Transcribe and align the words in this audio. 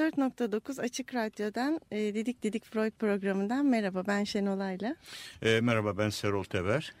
...94.9 0.00 0.80
Açık 0.80 1.14
Radyo'dan 1.14 1.80
e, 1.90 2.14
Didik 2.14 2.42
Didik 2.42 2.64
Freud 2.64 2.92
programından 2.92 3.66
merhaba 3.66 4.04
ben 4.06 4.24
Şenol 4.24 4.60
Ayla. 4.60 4.96
E, 5.42 5.60
merhaba 5.60 5.98
ben 5.98 6.10
Serol 6.10 6.44
Teber. 6.44 6.92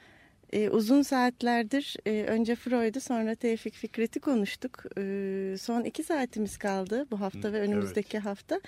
E, 0.52 0.68
uzun 0.68 1.02
saatlerdir 1.02 1.96
e, 2.06 2.24
önce 2.28 2.54
Freud'u 2.54 3.00
sonra 3.00 3.34
Tevfik 3.34 3.74
Fikret'i 3.74 4.20
konuştuk. 4.20 4.84
E, 4.98 5.56
son 5.60 5.84
iki 5.84 6.02
saatimiz 6.02 6.58
kaldı 6.58 7.06
bu 7.10 7.20
hafta 7.20 7.52
ve 7.52 7.60
önümüzdeki 7.60 8.16
evet. 8.16 8.26
hafta. 8.26 8.60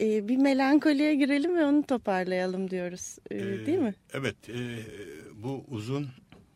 E, 0.00 0.28
bir 0.28 0.36
melankoliye 0.36 1.14
girelim 1.14 1.56
ve 1.56 1.64
onu 1.64 1.82
toparlayalım 1.82 2.70
diyoruz 2.70 3.18
e, 3.30 3.36
e, 3.36 3.66
değil 3.66 3.78
mi? 3.78 3.94
Evet 4.12 4.48
e, 4.48 4.78
bu 5.34 5.64
uzun 5.68 6.08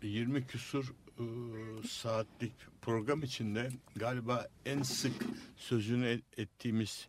20 0.02 0.46
küsur 0.46 0.94
saatlik 1.88 2.52
program 2.82 3.22
içinde 3.22 3.68
galiba 3.96 4.48
en 4.66 4.82
sık 4.82 5.12
sözünü 5.56 6.20
ettiğimiz 6.36 7.08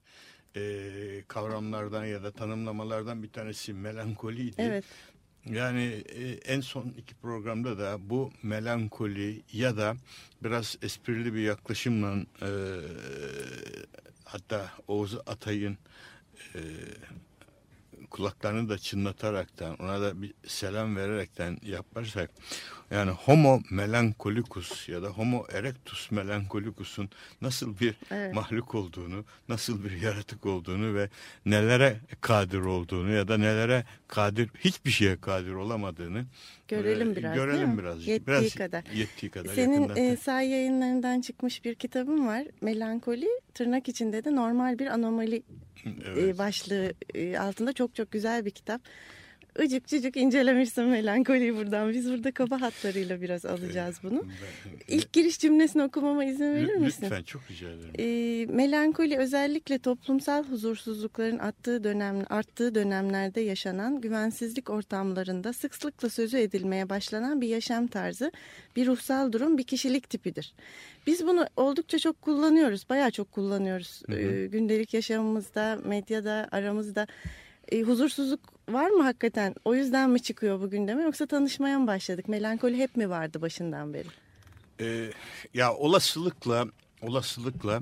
e, 0.56 1.24
kavramlardan 1.28 2.06
ya 2.06 2.24
da 2.24 2.32
tanımlamalardan 2.32 3.24
bir 3.24 3.30
tanesi 3.30 3.74
melankoliydi. 3.74 4.56
Evet. 4.58 4.86
Yani 5.46 6.04
e, 6.16 6.30
en 6.30 6.62
son 6.62 6.94
iki 6.98 7.16
programda 7.16 7.80
da 7.80 8.10
bu 8.10 8.32
melankoli 8.44 9.42
ya 9.54 9.78
da 9.78 9.96
biraz 10.44 10.78
esprili 10.82 11.34
bir 11.34 11.42
yaklaşımla 11.42 12.26
e, 12.42 12.50
hatta 14.26 14.72
Oğuz 14.88 15.18
Atay'ın 15.26 15.78
e, 16.56 16.60
kulaklarını 18.10 18.70
da 18.70 18.78
çınlataraktan 18.78 19.76
ona 19.76 20.02
da 20.02 20.22
bir 20.22 20.34
selam 20.48 20.96
vererekten 20.96 21.58
yaparsak 21.64 22.32
yani 22.92 23.12
homo 23.12 23.62
melankolicus 23.72 24.90
ya 24.90 25.04
da 25.04 25.08
homo 25.08 25.46
erectus 25.54 26.12
melankolicus'un 26.12 27.10
nasıl 27.42 27.80
bir 27.80 27.96
evet. 28.12 28.34
mahluk 28.36 28.76
olduğunu, 28.76 29.26
nasıl 29.50 29.84
bir 29.84 30.02
yaratık 30.02 30.46
olduğunu 30.46 30.96
ve 30.96 31.10
nelere 31.46 31.98
kadir 32.22 32.60
olduğunu 32.60 33.12
ya 33.12 33.28
da 33.28 33.38
nelere 33.38 33.84
kadir 34.08 34.50
hiçbir 34.60 34.92
şeye 34.92 35.22
kadir 35.22 35.54
olamadığını 35.54 36.26
görelim 36.68 37.16
biraz. 37.16 37.36
Görelim 37.36 37.78
biraz. 37.78 38.08
Yettiği 38.08 38.28
biraz, 38.28 38.56
kadar. 38.56 38.84
Yettiği 38.94 39.32
kadar. 39.32 39.54
Senin 39.54 39.96
e, 39.96 40.18
say 40.18 40.50
yayınlarından 40.50 41.22
çıkmış 41.22 41.66
bir 41.66 41.76
kitabın 41.76 42.28
var. 42.28 42.48
Melankoli 42.62 43.28
tırnak 43.54 43.90
içinde 43.90 44.24
de 44.24 44.36
normal 44.36 44.80
bir 44.80 44.88
anomali 44.88 45.44
evet. 45.86 46.18
e, 46.18 46.38
başlığı 46.38 46.94
e, 47.14 47.38
altında 47.38 47.74
çok 47.74 47.96
çok 47.96 48.12
güzel 48.12 48.46
bir 48.46 48.52
kitap 48.52 48.82
ıcık 49.60 49.88
cıcık 49.88 50.18
incelemişsin 50.18 50.84
melankoliyi 50.84 51.56
buradan. 51.56 51.94
Biz 51.94 52.12
burada 52.12 52.32
kaba 52.32 52.62
hatlarıyla 52.62 53.22
biraz 53.22 53.46
alacağız 53.46 54.00
bunu. 54.04 54.26
İlk 54.88 55.14
giriş 55.14 55.40
cümlesini 55.40 55.84
okumama 55.84 56.26
izin 56.26 56.54
verir 56.54 56.76
misin? 56.76 57.04
Lütfen 57.04 57.24
çok 57.24 57.42
rica 57.52 57.68
ederim. 57.70 57.94
E, 58.00 58.46
melankoli 58.54 59.18
özellikle 59.18 59.80
toplumsal 59.80 60.44
huzursuzlukların 60.44 61.40
attığı 61.40 61.84
dönem, 61.84 62.26
arttığı 62.30 62.76
dönemlerde 62.76 63.42
yaşanan 63.42 64.02
güvensizlik 64.02 64.70
ortamlarında 64.70 65.54
sıklıkla 65.54 66.10
sözü 66.10 66.38
edilmeye 66.38 66.90
başlanan 66.90 67.42
bir 67.42 67.48
yaşam 67.48 67.88
tarzı, 67.88 68.32
bir 68.76 68.88
ruhsal 68.88 69.32
durum, 69.32 69.58
bir 69.58 69.64
kişilik 69.64 70.10
tipidir. 70.10 70.54
Biz 71.08 71.28
bunu 71.28 71.48
oldukça 71.56 72.00
çok 72.00 72.22
kullanıyoruz, 72.22 72.90
bayağı 72.90 73.12
çok 73.12 73.32
kullanıyoruz. 73.32 74.02
Hı 74.06 74.14
hı. 74.14 74.20
E, 74.20 74.48
gündelik 74.48 74.94
yaşamımızda, 74.94 75.80
medyada, 75.86 76.48
aramızda 76.52 77.08
e, 77.72 77.82
huzursuzluk 77.82 78.59
var 78.74 78.90
mı 78.90 79.04
hakikaten? 79.04 79.56
O 79.66 79.76
yüzden 79.76 80.10
mi 80.10 80.22
çıkıyor 80.22 80.62
bu 80.62 80.70
gündeme 80.70 81.04
yoksa 81.04 81.26
tanışmaya 81.26 81.80
mı 81.80 81.88
başladık? 81.88 82.28
Melankoli 82.28 82.78
hep 82.78 82.96
mi 82.96 83.10
vardı 83.10 83.42
başından 83.42 83.94
beri? 83.94 84.08
Ee, 84.82 85.12
ya 85.54 85.74
olasılıkla 85.74 86.66
olasılıkla 87.02 87.82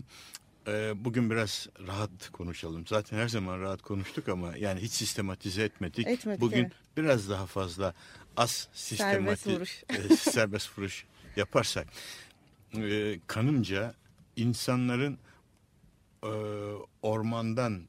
e, 0.68 1.06
bugün 1.06 1.30
biraz 1.30 1.68
rahat 1.88 2.30
konuşalım. 2.31 2.88
Zaten 2.88 3.18
her 3.18 3.28
zaman 3.28 3.62
rahat 3.62 3.81
konuştuk 3.81 4.30
ama 4.30 4.58
yani 4.58 4.80
hiç 4.80 4.92
sistematize 4.92 5.64
etmedik. 5.64 6.08
etmedik 6.08 6.42
bugün 6.42 6.64
evet. 6.64 6.72
biraz 6.97 7.30
daha 7.30 7.46
fazla 7.46 7.94
az 8.38 8.68
sistematik 8.74 9.40
serbest 9.40 9.47
vuruş, 9.47 9.84
e, 10.12 10.16
serbest 10.16 10.78
vuruş 10.78 11.06
yaparsak 11.36 11.88
e, 12.74 13.20
kanımca 13.28 13.94
insanların 14.36 15.18
e, 16.24 16.31
ormandan 17.02 17.88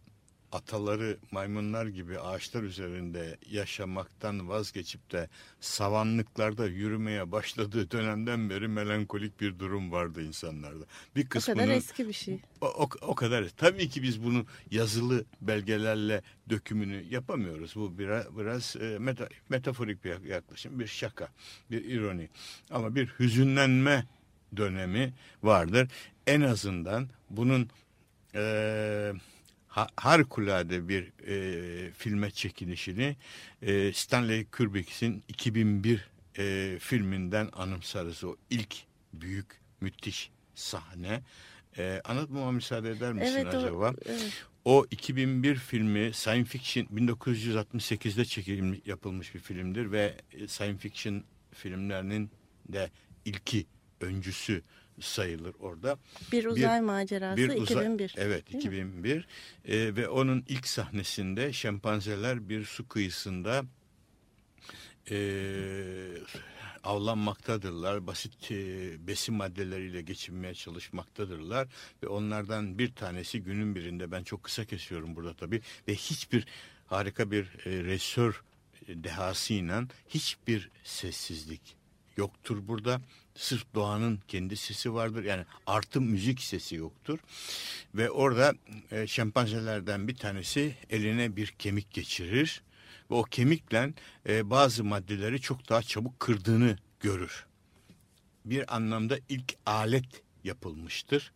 ataları 0.52 1.18
maymunlar 1.30 1.86
gibi 1.86 2.20
ağaçlar 2.20 2.62
üzerinde 2.62 3.36
yaşamaktan 3.50 4.48
vazgeçip 4.48 5.12
de 5.12 5.28
savanlıklarda 5.60 6.66
yürümeye 6.66 7.32
başladığı 7.32 7.90
dönemden 7.90 8.50
beri 8.50 8.68
melankolik 8.68 9.40
bir 9.40 9.58
durum 9.58 9.92
vardı 9.92 10.22
insanlarda. 10.22 10.84
Bir 11.16 11.26
kısmını, 11.26 11.56
o 11.56 11.60
kadar 11.60 11.74
eski 11.74 12.08
bir 12.08 12.12
şey. 12.12 12.40
O, 12.60 12.66
o, 12.66 12.88
o 13.00 13.14
kadar. 13.14 13.48
Tabii 13.48 13.88
ki 13.88 14.02
biz 14.02 14.24
bunu 14.24 14.46
yazılı 14.70 15.24
belgelerle 15.40 16.22
dökümünü 16.50 17.04
yapamıyoruz. 17.10 17.76
Bu 17.76 17.98
biraz, 17.98 18.38
biraz 18.38 18.76
e, 18.76 18.98
meta, 18.98 19.28
metaforik 19.48 20.04
bir 20.04 20.24
yaklaşım, 20.24 20.78
bir 20.80 20.86
şaka, 20.86 21.28
bir 21.70 21.84
ironi. 21.84 22.28
Ama 22.70 22.94
bir 22.94 23.06
hüzünlenme 23.18 24.06
dönemi 24.56 25.14
vardır. 25.42 25.88
En 26.26 26.40
azından 26.40 27.08
bunun... 27.30 27.70
E, 28.34 29.12
harikulade 29.96 30.88
bir 30.88 31.12
e, 31.26 31.92
filme 31.92 32.30
çekilişini 32.30 33.16
e, 33.62 33.92
Stanley 33.92 34.44
Kubrick'in 34.44 35.24
2001 35.28 36.08
e, 36.38 36.76
filminden 36.80 37.48
anımsarız. 37.52 38.24
O 38.24 38.36
ilk 38.50 38.76
büyük 39.12 39.46
müthiş 39.80 40.30
sahne. 40.54 41.22
E, 41.78 42.00
anlatmama 42.04 42.52
müsaade 42.52 42.90
eder 42.90 43.12
misin 43.12 43.36
evet, 43.36 43.54
acaba? 43.54 43.90
O, 43.90 43.94
evet. 44.06 44.44
o 44.64 44.86
2001 44.90 45.54
filmi 45.56 46.10
science 46.14 46.44
fiction 46.44 46.84
1968'de 46.84 48.24
çekilmiş 48.24 48.80
yapılmış 48.86 49.34
bir 49.34 49.40
filmdir 49.40 49.92
ve 49.92 50.14
e, 50.32 50.48
science 50.48 50.78
fiction 50.78 51.24
filmlerinin 51.52 52.30
de 52.68 52.90
ilki 53.24 53.66
öncüsü 54.00 54.62
sayılır 55.00 55.54
orada. 55.60 55.98
Bir 56.32 56.44
uzay 56.44 56.80
bir, 56.80 56.84
macerası 56.84 57.36
bir 57.36 57.48
uzay, 57.48 57.62
2001. 57.62 58.14
Evet 58.16 58.54
2001 58.54 59.28
ee, 59.64 59.96
ve 59.96 60.08
onun 60.08 60.44
ilk 60.48 60.66
sahnesinde 60.66 61.52
şempanzeler 61.52 62.48
bir 62.48 62.64
su 62.64 62.88
kıyısında 62.88 63.64
e, 65.10 65.18
avlanmaktadırlar. 66.84 68.06
Basit 68.06 68.50
e, 68.50 68.56
besin 69.06 69.34
maddeleriyle 69.34 70.02
geçinmeye 70.02 70.54
çalışmaktadırlar 70.54 71.68
ve 72.02 72.06
onlardan 72.06 72.78
bir 72.78 72.94
tanesi 72.94 73.42
günün 73.42 73.74
birinde 73.74 74.10
ben 74.10 74.22
çok 74.22 74.42
kısa 74.42 74.64
kesiyorum 74.64 75.16
burada 75.16 75.34
tabii 75.34 75.60
ve 75.88 75.94
hiçbir 75.94 76.46
harika 76.86 77.30
bir 77.30 77.44
e, 77.44 77.84
resör 77.84 78.42
dehasıyla 78.88 79.84
hiçbir 80.08 80.70
sessizlik 80.84 81.76
yoktur 82.16 82.68
burada. 82.68 83.00
Sırf 83.38 83.74
doğanın 83.74 84.20
kendi 84.28 84.56
sesi 84.56 84.94
vardır. 84.94 85.24
Yani 85.24 85.44
artı 85.66 86.00
müzik 86.00 86.40
sesi 86.40 86.76
yoktur. 86.76 87.18
Ve 87.94 88.10
orada 88.10 88.54
e, 88.90 89.06
şempanzelerden 89.06 90.08
bir 90.08 90.16
tanesi 90.16 90.76
eline 90.90 91.36
bir 91.36 91.46
kemik 91.46 91.92
geçirir. 91.92 92.62
Ve 93.10 93.14
o 93.14 93.22
kemikle 93.22 93.92
e, 94.28 94.50
bazı 94.50 94.84
maddeleri 94.84 95.40
çok 95.40 95.68
daha 95.68 95.82
çabuk 95.82 96.20
kırdığını 96.20 96.78
görür. 97.00 97.46
Bir 98.44 98.76
anlamda 98.76 99.18
ilk 99.28 99.54
alet 99.66 100.22
yapılmıştır. 100.44 101.32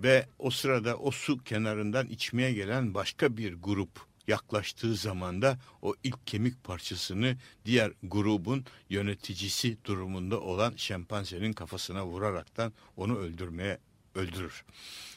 Ve 0.00 0.26
o 0.38 0.50
sırada 0.50 0.96
o 0.96 1.10
su 1.10 1.44
kenarından 1.44 2.08
içmeye 2.08 2.52
gelen 2.52 2.94
başka 2.94 3.36
bir 3.36 3.54
grup 3.54 4.06
yaklaştığı 4.28 4.94
zaman 4.94 5.42
da 5.42 5.58
o 5.82 5.94
ilk 6.04 6.26
kemik 6.26 6.64
parçasını 6.64 7.36
diğer 7.64 7.92
grubun 8.02 8.64
yöneticisi 8.90 9.84
durumunda 9.84 10.40
olan 10.40 10.72
şempanzenin 10.76 11.52
kafasına 11.52 12.06
vuraraktan 12.06 12.72
onu 12.96 13.18
öldürmeye 13.18 13.78
öldürür. 14.14 14.64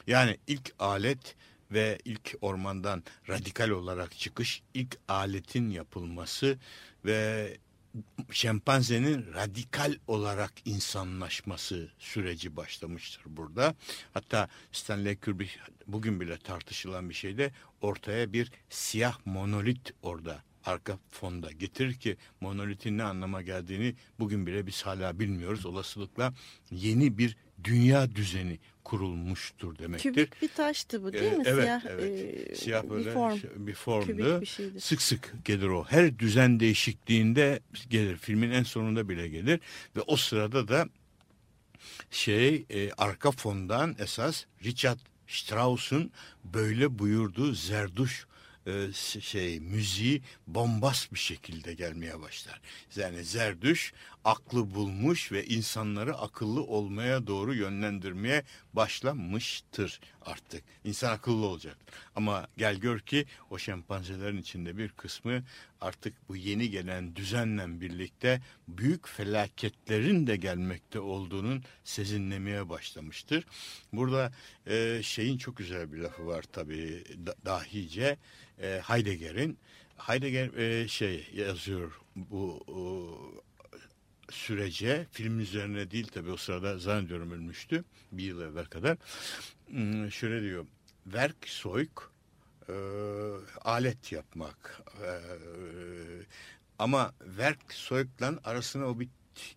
Yani 0.06 0.36
ilk 0.46 0.74
alet 0.78 1.36
ve 1.70 1.98
ilk 2.04 2.34
ormandan 2.40 3.02
radikal 3.28 3.68
olarak 3.68 4.18
çıkış, 4.18 4.62
ilk 4.74 4.98
aletin 5.08 5.70
yapılması 5.70 6.58
ve 7.04 7.48
şempanzenin 8.30 9.34
radikal 9.34 9.94
olarak 10.06 10.52
insanlaşması 10.64 11.90
süreci 11.98 12.56
başlamıştır 12.56 13.22
burada. 13.26 13.74
Hatta 14.14 14.48
Stanley 14.72 15.16
Kubrick 15.16 15.58
bugün 15.86 16.20
bile 16.20 16.38
tartışılan 16.38 17.08
bir 17.10 17.14
şeyde 17.14 17.52
ortaya 17.80 18.32
bir 18.32 18.52
siyah 18.70 19.18
monolit 19.24 19.94
orada 20.02 20.42
arka 20.64 20.98
fonda 21.10 21.52
getirir 21.52 21.94
ki 21.94 22.16
monolitin 22.40 22.98
ne 22.98 23.02
anlama 23.02 23.42
geldiğini 23.42 23.94
bugün 24.18 24.46
bile 24.46 24.66
biz 24.66 24.82
hala 24.82 25.18
bilmiyoruz. 25.18 25.66
Olasılıkla 25.66 26.32
yeni 26.70 27.18
bir 27.18 27.36
dünya 27.64 28.14
düzeni 28.14 28.58
kurulmuştur 28.84 29.78
demektir. 29.78 30.10
Kübik 30.14 30.42
bir 30.42 30.48
taştı 30.48 31.02
bu 31.02 31.12
değil 31.12 31.32
Ee, 31.32 31.36
mi? 31.36 31.42
evet, 31.46 31.62
Siyah, 31.64 31.84
evet. 31.88 32.50
e, 32.50 32.54
Siyah 32.54 32.82
böyle 32.90 33.06
bir 33.08 33.14
form. 33.14 33.38
şey- 33.38 33.50
bir 33.56 33.74
formdu. 33.74 34.06
Kübik 34.06 34.40
bir 34.40 34.46
şeydi. 34.46 34.80
Sık 34.80 35.02
sık 35.02 35.34
gelir 35.44 35.66
o. 35.66 35.84
Her 35.88 36.18
düzen 36.18 36.60
değişikliğinde 36.60 37.60
gelir. 37.90 38.16
Filmin 38.16 38.50
en 38.50 38.62
sonunda 38.62 39.08
bile 39.08 39.28
gelir 39.28 39.60
ve 39.96 40.00
o 40.00 40.16
sırada 40.16 40.68
da 40.68 40.88
şey 42.10 42.64
e, 42.70 42.90
arka 42.92 43.30
fondan 43.30 43.96
esas 43.98 44.44
Richard 44.64 44.98
Strauss'un 45.26 46.10
böyle 46.44 46.98
buyurduğu 46.98 47.52
Zerduş 47.54 48.26
e, 48.66 48.92
şey 49.20 49.60
müziği 49.60 50.22
bombast 50.46 51.12
bir 51.12 51.18
şekilde 51.18 51.74
gelmeye 51.74 52.20
başlar. 52.20 52.60
Yani 52.96 53.24
Zerdüş 53.24 53.92
aklı 54.24 54.74
bulmuş 54.74 55.32
ve 55.32 55.46
insanları 55.46 56.18
akıllı 56.18 56.62
olmaya 56.62 57.26
doğru 57.26 57.54
yönlendirmeye 57.54 58.44
başlamıştır 58.72 60.00
artık. 60.22 60.64
İnsan 60.84 61.12
akıllı 61.12 61.46
olacak. 61.46 61.76
Ama 62.16 62.46
gel 62.56 62.76
gör 62.76 63.00
ki 63.00 63.26
o 63.50 63.58
şempanzelerin 63.58 64.38
içinde 64.38 64.78
bir 64.78 64.88
kısmı 64.88 65.42
artık 65.80 66.28
bu 66.28 66.36
yeni 66.36 66.70
gelen 66.70 67.16
düzenle 67.16 67.80
birlikte 67.80 68.40
büyük 68.68 69.08
felaketlerin 69.08 70.26
de 70.26 70.36
gelmekte 70.36 71.00
olduğunun 71.00 71.62
sezinlemeye 71.84 72.68
başlamıştır. 72.68 73.44
Burada 73.92 74.32
e, 74.66 75.00
şeyin 75.02 75.38
çok 75.38 75.56
güzel 75.56 75.92
bir 75.92 75.98
lafı 75.98 76.26
var 76.26 76.44
tabii 76.52 77.04
da, 77.26 77.34
dahice 77.44 78.16
e, 78.62 78.80
Heidegger'in 78.84 79.58
Heidegger 79.96 80.54
e, 80.54 80.88
şey 80.88 81.28
yazıyor 81.34 82.00
bu 82.16 82.60
sürece 84.32 85.06
film 85.12 85.40
üzerine 85.40 85.90
değil 85.90 86.06
tabii 86.06 86.30
o 86.30 86.36
sırada 86.36 86.78
zannediyorum 86.78 87.30
ölmüştü 87.30 87.84
bir 88.12 88.22
yıl 88.24 88.42
evvel 88.42 88.64
kadar 88.64 88.98
Hmm, 89.66 90.10
şöyle 90.12 90.42
diyor 90.42 90.66
Werkzeug 91.04 91.90
e, 92.68 92.74
alet 93.60 94.12
yapmak 94.12 94.82
e, 95.02 95.10
ama 96.78 97.14
Werkzeug'la 97.24 98.40
arasına 98.44 98.86
o 98.86 99.00
bir 99.00 99.08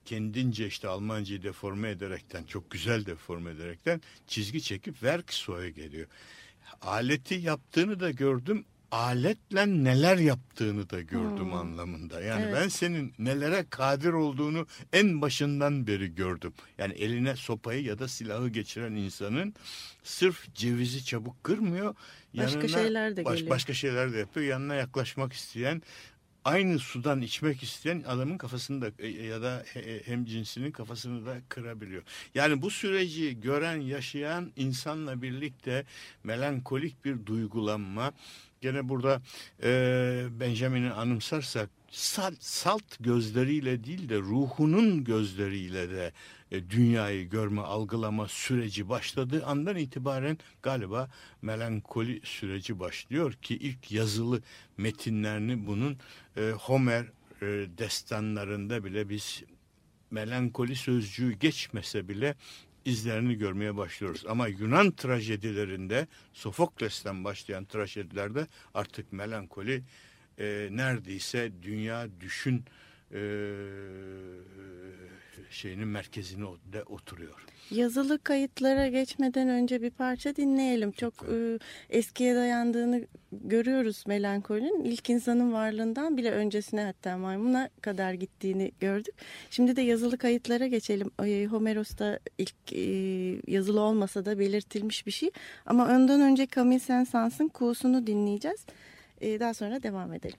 kendince 0.05 0.67
işte 0.67 0.87
Almancayı 0.87 1.43
deforme 1.43 1.89
ederekten 1.89 2.43
çok 2.43 2.71
güzel 2.71 3.05
deforme 3.05 3.51
ederekten 3.51 4.01
çizgi 4.27 4.61
çekip 4.61 4.93
Werkzeug 4.93 5.75
geliyor. 5.75 6.07
Aleti 6.81 7.35
yaptığını 7.35 7.99
da 7.99 8.11
gördüm 8.11 8.65
aletle 8.91 9.67
neler 9.83 10.17
yaptığını 10.17 10.89
da 10.89 11.01
gördüm 11.01 11.45
Hmm. 11.45 11.53
anlamında. 11.53 12.21
Yani 12.21 12.43
Evet. 12.45 12.55
ben 12.55 12.67
senin 12.67 13.13
nelere 13.19 13.65
kadir 13.69 14.13
olduğunu 14.13 14.67
en 14.93 15.21
başından 15.21 15.87
beri 15.87 16.15
gördüm. 16.15 16.53
Yani 16.77 16.93
eline 16.93 17.35
sopayı 17.35 17.83
ya 17.83 17.99
da 17.99 18.07
silahı 18.07 18.49
geçiren 18.49 18.91
insanın 18.95 19.53
sırf 20.03 20.53
cevizi 20.55 21.05
çabuk 21.05 21.43
kırmıyor. 21.43 21.95
Başka 22.37 22.67
şeyler 22.67 23.17
de 23.17 23.25
baş- 23.25 23.33
geliyor. 23.37 23.49
Başka 23.49 23.73
şeyler 23.73 24.13
de 24.13 24.17
yapıyor. 24.17 24.45
Yanına 24.45 24.75
yaklaşmak 24.75 25.33
isteyen 25.33 25.81
aynı 26.45 26.79
sudan 26.79 27.21
içmek 27.21 27.63
isteyen 27.63 28.03
adamın 28.07 28.37
kafasını 28.37 28.81
da 28.81 28.91
e, 28.99 29.07
ya 29.07 29.41
da 29.41 29.63
he- 29.73 30.01
hem 30.05 30.25
cinsinin 30.25 30.71
kafasını 30.71 31.25
da 31.25 31.37
kırabiliyor. 31.49 32.03
Yani 32.35 32.61
bu 32.61 32.71
süreci 32.71 33.39
gören, 33.41 33.81
yaşayan 33.81 34.51
insanla 34.55 35.21
birlikte 35.21 35.85
melankolik 36.23 37.05
bir 37.05 37.25
duygulanma. 37.25 38.13
Gene 38.61 38.89
burada 38.89 39.21
e, 39.63 40.25
Benjamin'i 40.39 40.91
anımsarsak 40.91 41.69
salt, 41.91 42.43
salt 42.43 42.83
gözleriyle 42.99 43.83
değil 43.83 44.09
de 44.09 44.17
ruhunun 44.17 45.03
gözleriyle 45.03 45.89
de 45.89 46.13
e, 46.51 46.69
dünyayı 46.69 47.29
görme, 47.29 47.61
algılama 47.61 48.27
süreci 48.27 48.89
başladığı 48.89 49.45
andan 49.45 49.75
itibaren 49.75 50.37
galiba 50.61 51.09
melankoli 51.41 52.21
süreci 52.23 52.79
başlıyor 52.79 53.33
ki 53.33 53.55
ilk 53.55 53.91
yazılı 53.91 54.41
metinlerini 54.77 55.67
bunun 55.67 55.97
e, 56.37 56.51
Homer 56.51 57.05
e, 57.41 57.45
destanlarında 57.77 58.85
bile 58.85 59.09
biz 59.09 59.43
melankoli 60.11 60.75
sözcüğü 60.75 61.31
geçmese 61.31 62.07
bile 62.07 62.35
izlerini 62.85 63.35
görmeye 63.37 63.77
başlıyoruz. 63.77 64.25
Ama 64.27 64.47
Yunan 64.47 64.91
trajedilerinde 64.91 66.07
Sofokles'ten 66.33 67.23
başlayan 67.23 67.65
trajedilerde 67.65 68.47
artık 68.73 69.13
melankoli 69.13 69.83
e, 70.39 70.67
neredeyse 70.71 71.51
dünya 71.63 72.07
düşün 72.21 72.65
e, 73.11 73.19
şeyinin 75.49 75.87
merkezine 75.87 76.45
o- 76.45 76.57
de 76.73 76.83
oturuyor. 76.83 77.45
Yazılı 77.71 78.19
kayıtlara 78.19 78.87
geçmeden 78.87 79.49
önce 79.49 79.81
bir 79.81 79.89
parça 79.89 80.35
dinleyelim. 80.35 80.91
Çok 80.91 81.13
e, 81.13 81.59
eskiye 81.89 82.35
dayandığını 82.35 83.01
görüyoruz 83.31 84.03
melankolinin. 84.07 84.83
İlk 84.83 85.09
insanın 85.09 85.53
varlığından 85.53 86.17
bile 86.17 86.31
öncesine 86.31 86.81
hatta 86.83 87.17
maymuna 87.17 87.69
kadar 87.81 88.13
gittiğini 88.13 88.71
gördük. 88.79 89.15
Şimdi 89.49 89.75
de 89.75 89.81
yazılı 89.81 90.17
kayıtlara 90.17 90.67
geçelim. 90.67 91.11
Homeros'ta 91.51 92.19
ilk 92.37 92.73
e, 92.73 92.81
yazılı 93.51 93.79
olmasa 93.81 94.25
da 94.25 94.39
belirtilmiş 94.39 95.05
bir 95.07 95.11
şey. 95.11 95.31
Ama 95.65 95.83
ondan 95.95 96.21
önce 96.21 96.47
Camille 96.55 96.79
Saint-Saëns'ın 96.79 97.49
Kuğusunu 97.49 98.07
dinleyeceğiz. 98.07 98.65
E, 99.21 99.39
daha 99.39 99.53
sonra 99.53 99.83
devam 99.83 100.13
edelim. 100.13 100.37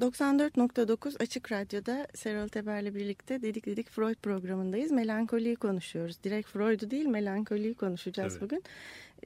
94.9 0.00 1.22
Açık 1.22 1.52
Radyo'da 1.52 2.06
Serol 2.14 2.48
Teber'le 2.48 2.94
birlikte 2.94 3.42
Dedik 3.42 3.66
Dedik 3.66 3.90
Freud 3.90 4.14
programındayız. 4.14 4.90
Melankoliyi 4.92 5.56
konuşuyoruz. 5.56 6.16
Direkt 6.24 6.48
Freud'u 6.48 6.90
değil 6.90 7.06
melankoliyi 7.06 7.74
konuşacağız 7.74 8.32
Evet. 8.32 8.42
bugün. 8.42 8.62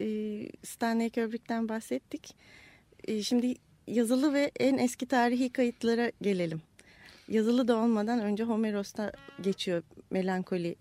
Ee, 0.00 0.48
Stanley 0.64 1.10
Kubrick'ten 1.10 1.68
bahsettik. 1.68 2.34
Ee, 3.08 3.22
şimdi 3.22 3.54
yazılı 3.86 4.34
ve 4.34 4.50
en 4.60 4.78
eski 4.78 5.06
tarihi 5.06 5.52
kayıtlara 5.52 6.12
gelelim. 6.22 6.62
Yazılı 7.28 7.68
da 7.68 7.76
olmadan 7.76 8.20
önce 8.20 8.44
Homeros'ta 8.44 9.12
geçiyor 9.40 9.82
melankoli. 10.10 10.76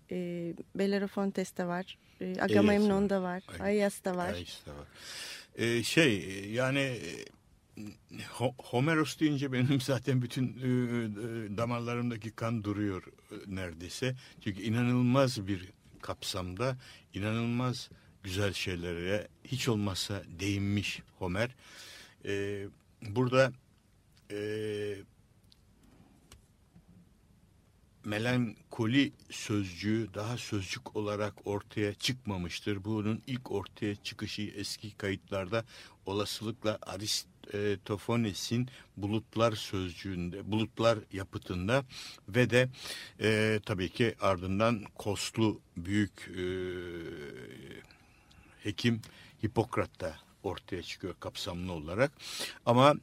Bellerofontes'te 0.74 1.66
var. 1.66 1.98
Agamemnon'da 2.40 3.22
var. 3.22 3.42
Aias'ta 3.60 4.16
var. 4.16 4.32
Ayas'ta 4.32 4.70
var. 4.70 4.86
Ee, 5.56 5.82
şey 5.82 6.24
yani 6.50 6.78
e, 6.80 7.10
Homeros 8.58 9.20
deyince 9.20 9.52
benim 9.52 9.80
zaten 9.80 10.22
bütün 10.22 10.46
e, 10.46 10.50
e, 10.50 11.56
damarlarımdaki 11.56 12.30
kan 12.30 12.64
duruyor 12.64 13.02
e, 13.30 13.34
neredeyse. 13.46 14.16
Çünkü 14.40 14.62
inanılmaz 14.62 15.46
bir 15.46 15.72
kapsamda 16.02 16.76
inanılmaz 17.14 17.90
güzel 18.22 18.52
şeylere 18.52 19.28
hiç 19.44 19.68
olmazsa 19.68 20.22
değinmiş 20.40 21.02
Homer. 21.18 21.54
Ee, 22.24 22.66
burada 23.02 23.52
e, 24.30 24.38
melankoli 28.04 29.12
sözcüğü 29.30 30.14
daha 30.14 30.36
sözcük 30.36 30.96
olarak 30.96 31.46
ortaya 31.46 31.94
çıkmamıştır. 31.94 32.84
Bunun 32.84 33.22
ilk 33.26 33.50
ortaya 33.50 33.94
çıkışı 33.94 34.42
eski 34.42 34.96
kayıtlarda 34.96 35.64
olasılıkla 36.06 36.78
Aristofanes'in 37.54 38.68
bulutlar 38.96 39.52
sözcüğünde, 39.52 40.50
bulutlar 40.50 40.98
yapıtında 41.12 41.84
ve 42.28 42.50
de 42.50 42.68
e, 43.20 43.60
tabii 43.66 43.88
ki 43.88 44.14
ardından 44.20 44.84
Koslu 44.94 45.60
büyük 45.76 46.30
e, 46.38 46.44
hekim 48.62 49.00
Hipokrat'ta 49.44 50.16
ortaya 50.42 50.82
çıkıyor 50.82 51.14
kapsamlı 51.20 51.72
olarak. 51.72 52.12
Ama 52.66 52.94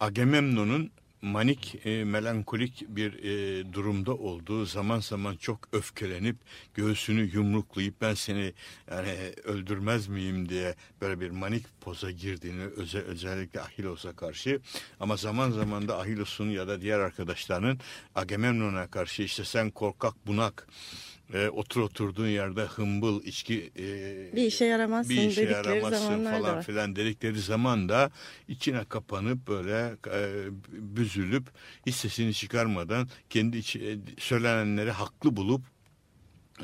Agamemnon'un 0.00 0.90
manik, 1.22 1.86
e, 1.86 2.04
melankolik 2.04 2.84
bir 2.88 3.24
e, 3.24 3.72
durumda 3.72 4.14
olduğu 4.14 4.64
zaman 4.66 5.00
zaman 5.00 5.36
çok 5.36 5.58
öfkelenip 5.72 6.36
göğsünü 6.74 7.30
yumruklayıp 7.34 8.00
ben 8.00 8.14
seni 8.14 8.52
yani 8.90 9.32
öldürmez 9.44 10.08
miyim 10.08 10.48
diye 10.48 10.74
böyle 11.00 11.20
bir 11.20 11.30
manik 11.30 11.64
poza 11.80 12.10
girdiğini 12.10 12.64
öze, 12.64 12.98
özellikle 12.98 13.60
Ahilos'a 13.60 14.16
karşı. 14.16 14.60
Ama 15.00 15.16
zaman 15.16 15.50
zaman 15.50 15.88
da 15.88 15.98
Ahilos'un 15.98 16.50
ya 16.50 16.68
da 16.68 16.80
diğer 16.80 16.98
arkadaşlarının 16.98 17.78
Agamemnon'a 18.14 18.86
karşı 18.86 19.22
işte 19.22 19.44
sen 19.44 19.70
korkak 19.70 20.26
bunak 20.26 20.66
e, 21.34 21.48
otur 21.48 21.80
oturduğun 21.80 22.26
yerde 22.26 22.62
hımbıl 22.62 23.22
içki 23.22 23.72
e, 23.78 24.36
Bir 24.36 24.42
işe 24.42 24.64
yaramazsın 24.64 25.16
bir 25.16 25.22
işe 25.22 25.42
yaramazsın 25.42 26.24
falan 26.24 26.42
var. 26.42 26.62
filan 26.62 26.96
dedikleri 26.96 27.40
zaman 27.40 27.88
da 27.88 28.10
içine 28.48 28.84
kapanıp 28.84 29.48
böyle 29.48 29.94
e, 30.12 30.44
büzülüp 30.72 31.44
hiç 31.86 31.94
sesini 31.94 32.34
çıkarmadan 32.34 33.08
kendi 33.30 33.58
içi, 33.58 33.78
e, 33.78 33.98
söylenenleri 34.20 34.90
haklı 34.90 35.36
bulup 35.36 35.62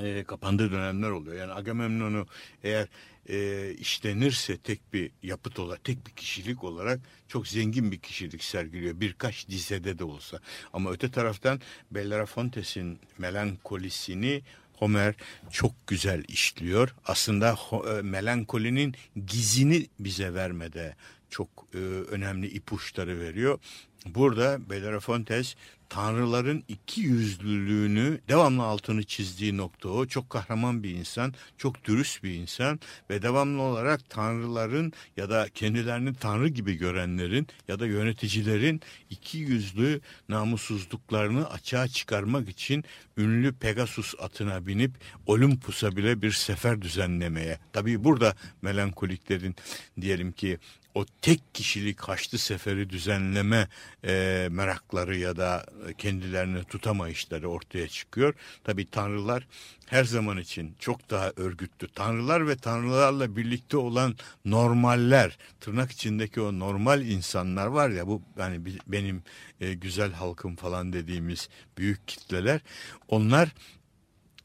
e, 0.02 0.24
kapandığı 0.24 0.72
dönemler 0.72 1.10
oluyor. 1.10 1.36
Yani 1.36 1.52
Agamemnon'u 1.52 2.26
eğer 2.64 2.88
e, 3.28 3.70
işlenirse 3.78 4.56
tek 4.58 4.92
bir 4.92 5.10
yapıt 5.22 5.58
olarak, 5.58 5.84
tek 5.84 6.06
bir 6.06 6.12
kişilik 6.12 6.64
olarak 6.64 7.00
çok 7.28 7.48
zengin 7.48 7.92
bir 7.92 7.98
kişilik 7.98 8.44
sergiliyor. 8.44 9.00
Birkaç 9.00 9.48
dizede 9.48 9.98
de 9.98 10.04
olsa. 10.04 10.40
Ama 10.72 10.90
öte 10.90 11.10
taraftan 11.10 11.60
Bellerofontes'in 11.90 12.98
melankolisini 13.18 14.42
Homer 14.72 15.14
çok 15.50 15.86
güzel 15.86 16.24
işliyor. 16.28 16.94
Aslında 17.04 17.58
e, 17.72 18.02
melankolinin 18.02 18.94
gizini 19.26 19.86
bize 20.00 20.34
vermede 20.34 20.96
çok 21.30 21.48
e, 21.74 21.78
önemli 21.78 22.46
ipuçları 22.48 23.20
veriyor. 23.20 23.58
Burada 24.06 24.70
Bellerofontes 24.70 25.54
tanrıların 25.88 26.64
iki 26.68 27.00
yüzlülüğünü 27.00 28.20
devamlı 28.28 28.62
altını 28.62 29.04
çizdiği 29.04 29.56
nokta 29.56 29.88
o. 29.88 30.06
Çok 30.06 30.30
kahraman 30.30 30.82
bir 30.82 30.90
insan, 30.90 31.34
çok 31.56 31.84
dürüst 31.84 32.22
bir 32.22 32.34
insan 32.34 32.80
ve 33.10 33.22
devamlı 33.22 33.62
olarak 33.62 34.10
tanrıların 34.10 34.92
ya 35.16 35.30
da 35.30 35.48
kendilerini 35.54 36.14
tanrı 36.14 36.48
gibi 36.48 36.74
görenlerin 36.74 37.46
ya 37.68 37.78
da 37.78 37.86
yöneticilerin 37.86 38.80
iki 39.10 39.38
yüzlü 39.38 40.00
namussuzluklarını 40.28 41.50
açığa 41.50 41.88
çıkarmak 41.88 42.48
için 42.48 42.84
ünlü 43.16 43.52
Pegasus 43.52 44.14
atına 44.18 44.66
binip 44.66 44.92
Olympus'a 45.26 45.96
bile 45.96 46.22
bir 46.22 46.32
sefer 46.32 46.82
düzenlemeye. 46.82 47.58
Tabii 47.72 48.04
burada 48.04 48.34
melankoliklerin 48.62 49.56
diyelim 50.00 50.32
ki 50.32 50.58
o 50.94 51.04
tek 51.22 51.54
kişilik 51.54 52.00
Haçlı 52.00 52.38
Seferi 52.38 52.90
düzenleme 52.90 53.68
e, 54.04 54.48
merakları 54.50 55.16
ya 55.16 55.36
da 55.36 55.66
kendilerini 55.98 56.64
tutamayışları 56.64 57.48
ortaya 57.48 57.88
çıkıyor. 57.88 58.34
Tabi 58.64 58.86
tanrılar 58.86 59.46
her 59.86 60.04
zaman 60.04 60.38
için 60.38 60.74
çok 60.78 61.10
daha 61.10 61.32
örgütlü. 61.36 61.88
Tanrılar 61.88 62.48
ve 62.48 62.56
tanrılarla 62.56 63.36
birlikte 63.36 63.76
olan 63.76 64.14
normaller, 64.44 65.38
tırnak 65.60 65.92
içindeki 65.92 66.40
o 66.40 66.58
normal 66.58 67.06
insanlar 67.06 67.66
var 67.66 67.90
ya 67.90 68.06
bu 68.06 68.22
yani 68.38 68.66
bi- 68.66 68.78
benim 68.86 69.22
e, 69.60 69.74
güzel 69.74 70.12
halkım 70.12 70.56
falan 70.56 70.92
dediğimiz 70.92 71.48
büyük 71.78 72.08
kitleler. 72.08 72.60
Onlar 73.08 73.48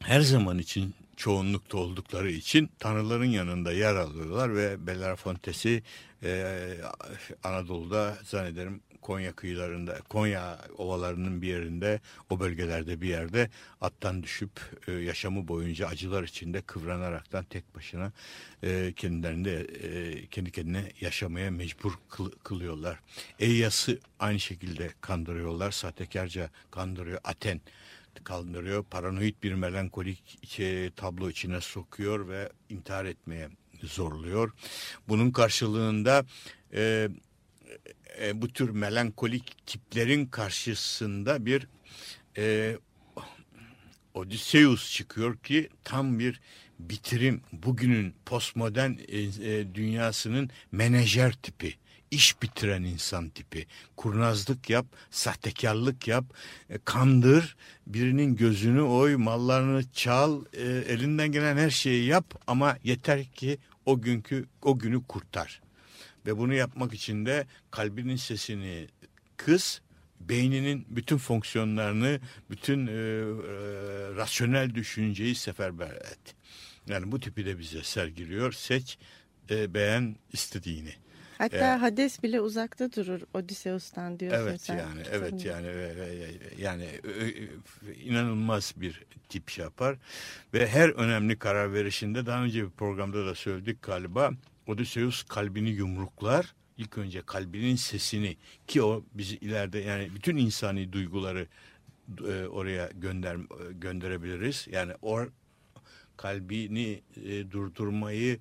her 0.00 0.20
zaman 0.20 0.58
için 0.58 0.94
çoğunlukta 1.16 1.78
oldukları 1.78 2.30
için 2.30 2.70
tanrıların 2.78 3.24
yanında 3.24 3.72
yer 3.72 3.94
alıyorlar 3.94 4.56
ve 4.56 4.86
Bellerofontes'i 4.86 5.82
e, 6.24 6.74
Anadolu'da 7.42 8.18
zannederim 8.24 8.80
Konya 9.02 9.32
kıyılarında, 9.32 9.98
Konya 10.08 10.58
ovalarının 10.78 11.42
bir 11.42 11.48
yerinde, 11.48 12.00
o 12.30 12.40
bölgelerde 12.40 13.00
bir 13.00 13.08
yerde 13.08 13.50
attan 13.80 14.22
düşüp 14.22 14.50
e, 14.88 14.92
yaşamı 14.92 15.48
boyunca 15.48 15.86
acılar 15.88 16.22
içinde 16.22 16.62
kıvranaraktan 16.62 17.44
tek 17.44 17.74
başına 17.74 18.12
e, 18.62 18.92
kendilerini 18.96 19.48
e, 19.48 20.26
kendi 20.26 20.52
kendine 20.52 20.92
yaşamaya 21.00 21.50
mecbur 21.50 21.92
kıl- 22.10 22.38
kılıyorlar. 22.42 23.00
Eyyas'ı 23.38 23.98
aynı 24.18 24.40
şekilde 24.40 24.90
kandırıyorlar, 25.00 25.70
sahtekarca 25.70 26.50
kandırıyor. 26.70 27.20
Aten 27.24 27.60
kaldırıyor. 28.24 28.84
Paranoid 28.84 29.34
bir 29.42 29.54
melankolik 29.54 30.38
tablo 30.96 31.30
içine 31.30 31.60
sokuyor 31.60 32.28
ve 32.28 32.52
intihar 32.68 33.04
etmeye 33.04 33.48
zorluyor. 33.82 34.52
Bunun 35.08 35.30
karşılığında 35.30 36.24
e, 36.74 37.08
e, 38.20 38.42
bu 38.42 38.48
tür 38.48 38.70
melankolik 38.70 39.66
tiplerin 39.66 40.26
karşısında 40.26 41.46
bir 41.46 41.68
e, 42.36 42.76
Odysseus 44.14 44.92
çıkıyor 44.92 45.38
ki 45.38 45.68
tam 45.84 46.18
bir 46.18 46.40
bitirim 46.78 47.42
bugünün 47.52 48.14
postmodern 48.26 48.92
e, 49.08 49.18
e, 49.18 49.74
dünyasının 49.74 50.50
menajer 50.72 51.32
tipi 51.32 51.74
iş 52.14 52.42
bitiren 52.42 52.82
insan 52.82 53.28
tipi. 53.28 53.66
Kurnazlık 53.96 54.70
yap, 54.70 54.86
sahtekarlık 55.10 56.08
yap, 56.08 56.24
e, 56.70 56.78
kandır, 56.84 57.56
birinin 57.86 58.36
gözünü 58.36 58.82
oy, 58.82 59.16
mallarını 59.16 59.84
çal, 59.92 60.44
e, 60.52 60.62
elinden 60.62 61.32
gelen 61.32 61.56
her 61.56 61.70
şeyi 61.70 62.04
yap 62.04 62.34
ama 62.46 62.76
yeter 62.84 63.24
ki 63.24 63.58
o 63.86 64.00
günkü 64.00 64.46
o 64.62 64.78
günü 64.78 65.02
kurtar. 65.02 65.60
Ve 66.26 66.38
bunu 66.38 66.54
yapmak 66.54 66.94
için 66.94 67.26
de 67.26 67.46
kalbinin 67.70 68.16
sesini 68.16 68.88
kız, 69.36 69.80
beyninin 70.20 70.86
bütün 70.88 71.18
fonksiyonlarını, 71.18 72.20
bütün 72.50 72.86
e, 72.86 72.90
e, 72.90 72.96
rasyonel 74.16 74.74
düşünceyi 74.74 75.34
seferber 75.34 75.90
et. 75.90 76.34
Yani 76.88 77.12
bu 77.12 77.20
tipi 77.20 77.46
de 77.46 77.58
bize 77.58 77.82
sergiliyor. 77.82 78.52
Seç, 78.52 78.98
e, 79.50 79.74
beğen 79.74 80.16
istediğini. 80.32 81.03
Hatta 81.38 81.56
Evet. 81.56 81.82
Hades 81.82 82.22
bile 82.22 82.40
uzakta 82.40 82.92
durur 82.92 83.20
Odysseus'tan 83.34 84.20
diyorsun 84.20 84.48
Evet 84.48 84.60
sen. 84.60 84.78
yani 84.78 85.02
evet 85.12 85.44
yani 85.44 85.66
ve- 85.66 85.96
ve- 85.96 86.62
yani 86.62 86.88
ö- 87.02 87.10
ö- 87.10 87.94
inanılmaz 88.04 88.74
bir 88.76 89.02
tip 89.28 89.50
şey 89.50 89.62
yapar 89.64 89.96
ve 90.54 90.66
her 90.68 90.88
önemli 90.88 91.38
karar 91.38 91.72
verişinde 91.72 92.26
daha 92.26 92.44
önce 92.44 92.64
bir 92.64 92.70
programda 92.70 93.26
da 93.26 93.34
söyledik 93.34 93.82
galiba 93.82 94.30
Odysseus 94.66 95.22
kalbini 95.22 95.70
yumruklar 95.70 96.54
ilk 96.78 96.98
önce 96.98 97.22
kalbinin 97.26 97.76
sesini 97.76 98.36
ki 98.66 98.82
o 98.82 99.04
bizi 99.14 99.36
ileride 99.36 99.78
yani 99.78 100.10
bütün 100.14 100.36
insani 100.36 100.92
duyguları 100.92 101.46
e, 102.28 102.46
oraya 102.46 102.90
gönder 102.94 103.36
gönderebiliriz 103.80 104.66
yani 104.70 104.92
o 105.02 105.20
kalbini 106.16 107.02
e, 107.26 107.50
durdurmayı 107.50 108.38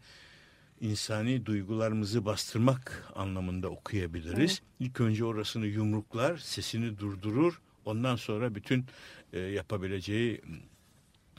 insani 0.84 1.46
duygularımızı 1.46 2.26
bastırmak 2.26 3.12
anlamında 3.16 3.70
okuyabiliriz. 3.70 4.52
Evet. 4.52 4.62
İlk 4.80 5.02
önce 5.02 5.26
orasını 5.26 5.66
yumruklar, 5.66 6.38
sesini 6.38 7.00
durdurur. 7.00 7.62
Ondan 7.86 8.16
sonra 8.16 8.56
bütün 8.56 8.86
e, 9.34 9.40
yapabileceği 9.40 10.42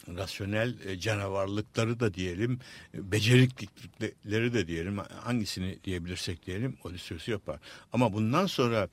rasyonel 0.09 0.75
e, 0.87 0.99
canavarlıkları 0.99 2.01
da 2.01 2.15
diyelim, 2.15 2.59
e, 2.95 3.13
beceriklikleri 3.13 4.55
de 4.55 4.67
diyelim, 4.67 4.99
hangisini 4.99 5.79
diyebilirsek 5.85 6.47
diyelim 6.47 6.77
Odysseus'u 6.85 7.31
yapar. 7.31 7.61
Ama 7.93 8.13
bundan 8.13 8.47
sonra 8.47 8.89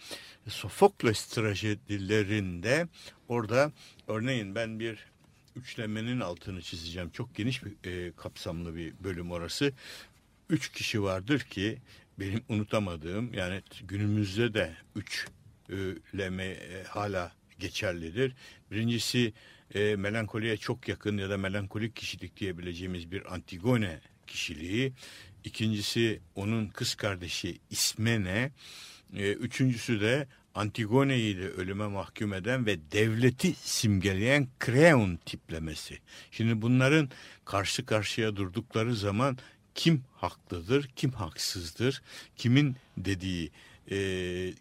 Sofokles 0.48 1.26
trajedilerinde 1.26 2.88
orada 3.28 3.72
örneğin 4.08 4.56
ben 4.56 4.80
bir 4.80 5.12
üçlemenin 5.56 6.20
altını 6.20 6.62
çizeceğim. 6.62 7.10
Çok 7.10 7.36
geniş 7.36 7.62
bir 7.66 7.90
e, 7.90 8.12
kapsamlı 8.12 8.76
bir 8.76 8.94
bölüm 9.04 9.32
orası. 9.32 9.74
Üç 10.52 10.70
kişi 10.72 11.04
vardır 11.04 11.40
ki 11.40 11.78
benim 12.20 12.42
unutamadığım 12.50 13.34
yani 13.34 13.62
günümüzde 13.84 14.54
de 14.54 14.76
üçleme 15.70 16.46
e, 16.46 16.84
hala 16.84 17.32
geçerlidir. 17.60 18.36
Birincisi 18.72 19.34
e, 19.74 19.96
melankoliye 19.96 20.58
çok 20.58 20.88
yakın 20.88 21.18
ya 21.18 21.30
da 21.30 21.38
melankolik 21.38 21.96
kişilik 21.96 22.38
diyebileceğimiz 22.38 23.12
bir 23.12 23.34
Antigone 23.34 24.00
kişiliği. 24.28 24.94
İkincisi 25.44 26.20
onun 26.36 26.68
kız 26.68 26.96
kardeşi 26.96 27.60
İsmene. 27.70 28.52
E, 29.16 29.32
üçüncüsü 29.32 30.02
de 30.02 30.28
Antigone'yi 30.56 31.38
de 31.38 31.50
ölüme 31.50 31.88
mahkum 31.88 32.34
eden 32.34 32.66
ve 32.66 32.92
devleti 32.92 33.54
simgeleyen 33.54 34.48
Kreon 34.60 35.16
tiplemesi. 35.26 36.00
Şimdi 36.32 36.62
bunların 36.62 37.10
karşı 37.46 37.86
karşıya 37.86 38.36
durdukları 38.36 38.96
zaman 38.96 39.38
kim 39.76 40.04
haklıdır, 40.16 40.90
kim 40.96 41.12
haksızdır, 41.12 42.02
kimin 42.38 42.76
dediği 42.98 43.52
e, 43.92 43.98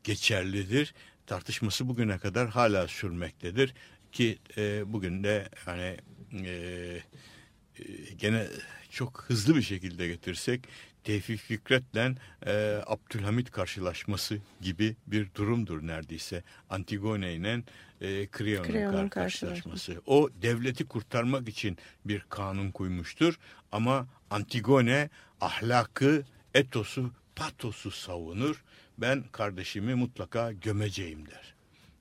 geçerlidir 0.05 0.95
tartışması 1.27 1.89
bugüne 1.89 2.19
kadar 2.19 2.49
hala 2.49 2.89
sürmektedir 2.89 3.75
ki 4.13 4.39
e, 4.57 4.93
bugün 4.93 5.25
de 5.25 5.49
hani 5.65 5.97
e, 6.33 6.51
e, 6.51 7.83
gene 8.19 8.47
çok 8.91 9.25
hızlı 9.29 9.57
bir 9.57 9.63
şekilde 9.63 10.09
getirsek 10.09 10.69
Tevfik 11.05 11.41
Fikret'le 11.41 12.17
e, 12.47 12.83
Abdülhamit 12.87 13.51
karşılaşması 13.51 14.39
gibi 14.61 14.97
bir 15.07 15.29
durumdur 15.35 15.87
neredeyse. 15.87 16.43
Antigone 16.71 17.35
ile 17.35 17.63
e, 18.01 18.29
Creon'un 18.39 19.09
karşılaşması. 19.09 20.01
O 20.07 20.31
devleti 20.43 20.87
kurtarmak 20.87 21.49
için 21.49 21.79
bir 22.05 22.25
kanun 22.29 22.71
koymuştur 22.71 23.39
ama 23.73 24.07
Antigone 24.31 25.11
ahlakı, 25.41 26.25
etosu, 26.55 27.11
patosu 27.37 27.91
savunur. 27.91 28.65
Ben 28.99 29.25
kardeşimi 29.33 29.95
mutlaka 29.95 30.53
gömeceğim 30.53 31.27
der. 31.27 31.55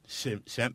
Sen, 0.07 0.41
sen 0.45 0.73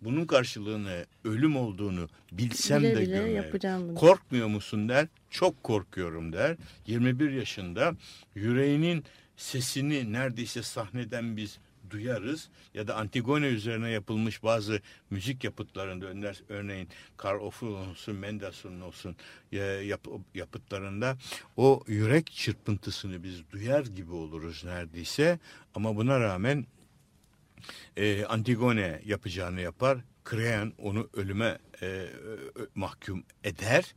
bunun 0.00 0.26
karşılığını 0.26 1.06
ölüm 1.24 1.56
olduğunu 1.56 2.08
bilsem 2.32 2.82
bile 2.82 2.96
de 2.96 3.00
bile 3.00 3.04
gömerim. 3.04 3.94
Korkmuyor 3.94 4.48
musun 4.48 4.88
der. 4.88 5.08
Çok 5.30 5.62
korkuyorum 5.62 6.32
der. 6.32 6.56
21 6.86 7.30
yaşında 7.30 7.94
yüreğinin 8.34 9.04
sesini 9.36 10.12
neredeyse 10.12 10.62
sahneden 10.62 11.36
biz 11.36 11.58
duyarız 11.90 12.48
ya 12.74 12.88
da 12.88 12.96
Antigone 12.96 13.46
üzerine 13.46 13.90
yapılmış 13.90 14.42
bazı 14.42 14.80
müzik 15.10 15.44
yapıtlarında 15.44 16.06
örneğin 16.48 16.88
Karl 17.16 17.40
Orff'un 17.40 17.74
olsun 17.74 18.16
Mendelssohn'un 18.16 18.80
olsun 18.80 19.16
yap, 19.52 20.06
yapıtlarında 20.34 21.16
o 21.56 21.82
yürek 21.86 22.32
çırpıntısını 22.32 23.22
biz 23.22 23.50
duyar 23.50 23.86
gibi 23.86 24.12
oluruz 24.12 24.64
neredeyse 24.64 25.38
ama 25.74 25.96
buna 25.96 26.20
rağmen 26.20 26.66
e, 27.96 28.24
Antigone 28.24 29.02
yapacağını 29.04 29.60
yapar. 29.60 29.98
Krean 30.24 30.72
onu 30.78 31.08
ölüme 31.12 31.58
e, 31.82 32.06
mahkum 32.74 33.24
eder. 33.44 33.94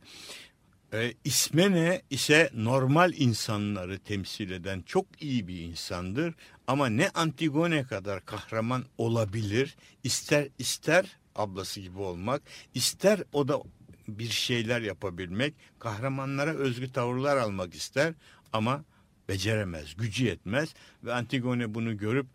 E, 0.92 1.14
İsmene 1.24 2.02
ise 2.10 2.50
normal 2.54 3.12
insanları 3.16 3.98
temsil 3.98 4.50
eden 4.50 4.82
çok 4.82 5.22
iyi 5.22 5.48
bir 5.48 5.60
insandır. 5.60 6.34
Ama 6.66 6.86
ne 6.86 7.08
Antigone 7.08 7.82
kadar 7.82 8.24
kahraman 8.24 8.84
olabilir. 8.98 9.76
İster 10.04 10.48
ister 10.58 11.16
ablası 11.34 11.80
gibi 11.80 11.98
olmak, 11.98 12.42
ister 12.74 13.22
o 13.32 13.48
da 13.48 13.62
bir 14.08 14.28
şeyler 14.28 14.80
yapabilmek, 14.80 15.54
kahramanlara 15.78 16.50
özgü 16.54 16.92
tavırlar 16.92 17.36
almak 17.36 17.74
ister 17.74 18.14
ama 18.52 18.84
beceremez, 19.28 19.96
gücü 19.96 20.24
yetmez 20.24 20.74
ve 21.04 21.14
Antigone 21.14 21.74
bunu 21.74 21.96
görüp 21.96 22.26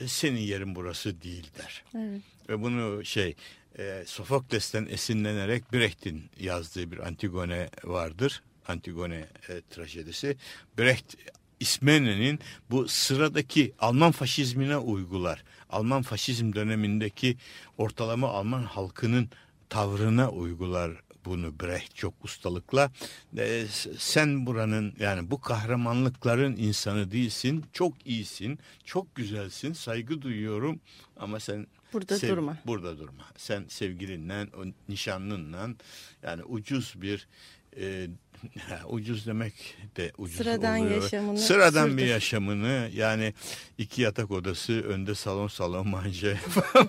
e, 0.00 0.08
senin 0.08 0.40
yerin 0.40 0.74
burası 0.74 1.22
değil 1.22 1.50
der. 1.58 1.84
Evet. 1.94 2.20
Ve 2.48 2.62
bunu 2.62 3.04
şey 3.04 3.34
e, 3.78 4.04
Sofokles'ten 4.06 4.86
esinlenerek 4.86 5.72
Brecht'in 5.72 6.30
yazdığı 6.40 6.90
bir 6.90 7.06
Antigone 7.06 7.70
vardır. 7.84 8.42
Antigone 8.68 9.28
e, 9.48 9.62
trajedisi. 9.70 10.36
Brecht 10.78 11.14
İsmene'nin 11.60 12.40
bu 12.70 12.88
sıradaki 12.88 13.74
Alman 13.78 14.12
faşizmine 14.12 14.76
uygular. 14.76 15.44
Alman 15.70 16.02
faşizm 16.02 16.52
dönemindeki 16.52 17.36
ortalama 17.78 18.28
Alman 18.28 18.62
halkının 18.62 19.30
tavrına 19.68 20.30
uygular 20.30 20.92
bunu 21.24 21.60
Brecht 21.60 21.94
çok 21.96 22.24
ustalıkla. 22.24 22.90
E, 23.38 23.66
sen 23.98 24.46
buranın 24.46 24.94
yani 24.98 25.30
bu 25.30 25.40
kahramanlıkların 25.40 26.56
insanı 26.56 27.10
değilsin. 27.10 27.64
Çok 27.72 28.06
iyisin, 28.06 28.58
çok 28.84 29.14
güzelsin, 29.14 29.72
saygı 29.72 30.22
duyuyorum 30.22 30.80
ama 31.16 31.40
sen 31.40 31.66
burada 31.96 32.18
sev, 32.18 32.28
durma. 32.28 32.56
Burada 32.66 32.98
durma. 32.98 33.24
Sen 33.36 33.64
sevgilinle, 33.68 34.46
nişanlınla 34.88 35.68
yani 36.22 36.42
ucuz 36.44 36.94
bir 36.96 37.28
e, 37.80 38.06
ucuz 38.88 39.26
demek 39.26 39.76
de 39.96 40.12
ucuz 40.18 40.36
Sıradan 40.36 40.80
oluyor. 40.80 41.02
yaşamını 41.02 41.38
Sıradan 41.38 41.84
sürdür. 41.86 41.96
bir 41.96 42.06
yaşamını 42.06 42.90
yani 42.94 43.34
iki 43.78 44.02
yatak 44.02 44.30
odası 44.30 44.72
önde 44.72 45.14
salon 45.14 45.48
salon 45.48 45.88
manje 45.88 46.34
falan 46.36 46.88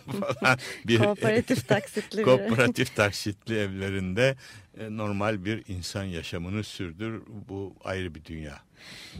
bir 0.87 0.97
kooperatif 0.99 1.67
taksitli 1.67 2.23
kooperatif 2.23 2.95
taksitli 2.95 3.57
evlerinde 3.57 4.35
e, 4.79 4.97
normal 4.97 5.45
bir 5.45 5.63
insan 5.67 6.03
yaşamını 6.03 6.63
sürdür. 6.63 7.21
Bu 7.49 7.75
ayrı 7.83 8.15
bir 8.15 8.25
dünya. 8.25 8.59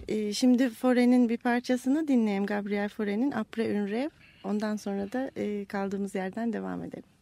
E, 0.07 0.33
şimdi 0.33 0.69
Fore'nin 0.69 1.29
bir 1.29 1.37
parçasını 1.37 2.07
dinleyelim. 2.07 2.45
Gabriel 2.45 2.89
Fore'nin 2.89 3.31
Après 3.31 3.75
un 3.75 3.87
rêve. 3.87 4.09
Ondan 4.47 4.75
sonra 4.75 5.11
da 5.11 5.31
kaldığımız 5.65 6.15
yerden 6.15 6.53
devam 6.53 6.83
edelim. 6.83 7.16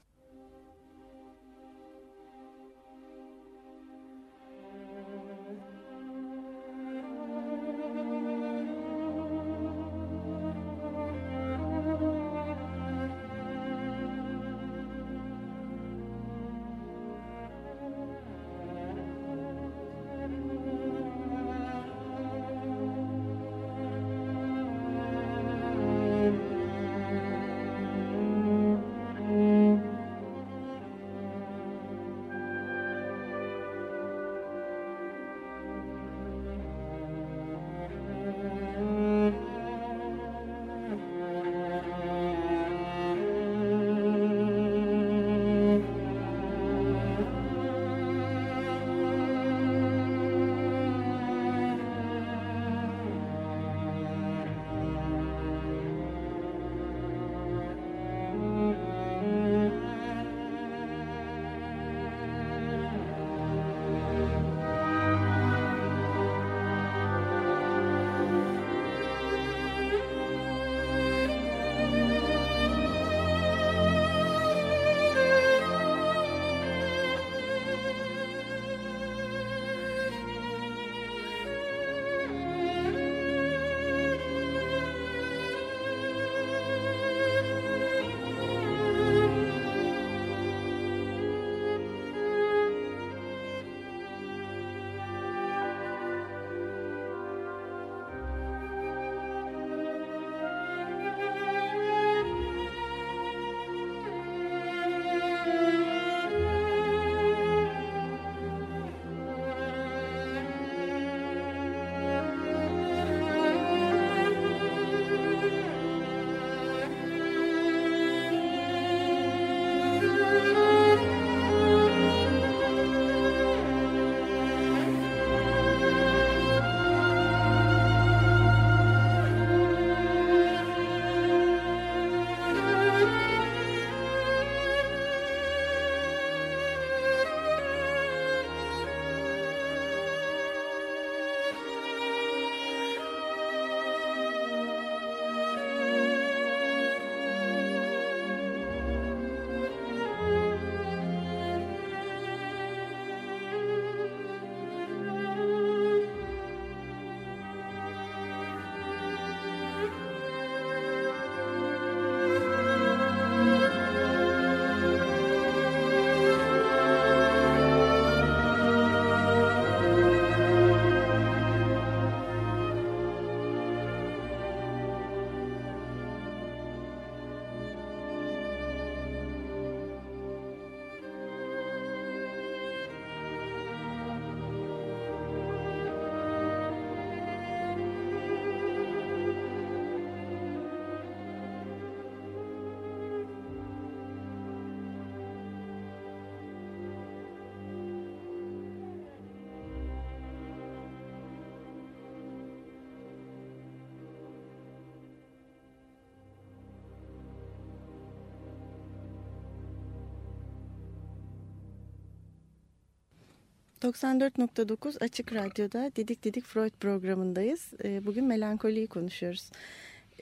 94.9 213.85 215.03
Açık 215.03 215.33
Radyo'da 215.33 215.91
Didik 215.95 216.23
Didik 216.23 216.45
Freud 216.45 216.71
programındayız. 216.79 217.73
Ee, 217.83 218.05
bugün 218.05 218.25
melankoliyi 218.25 218.87
konuşuyoruz. 218.87 219.49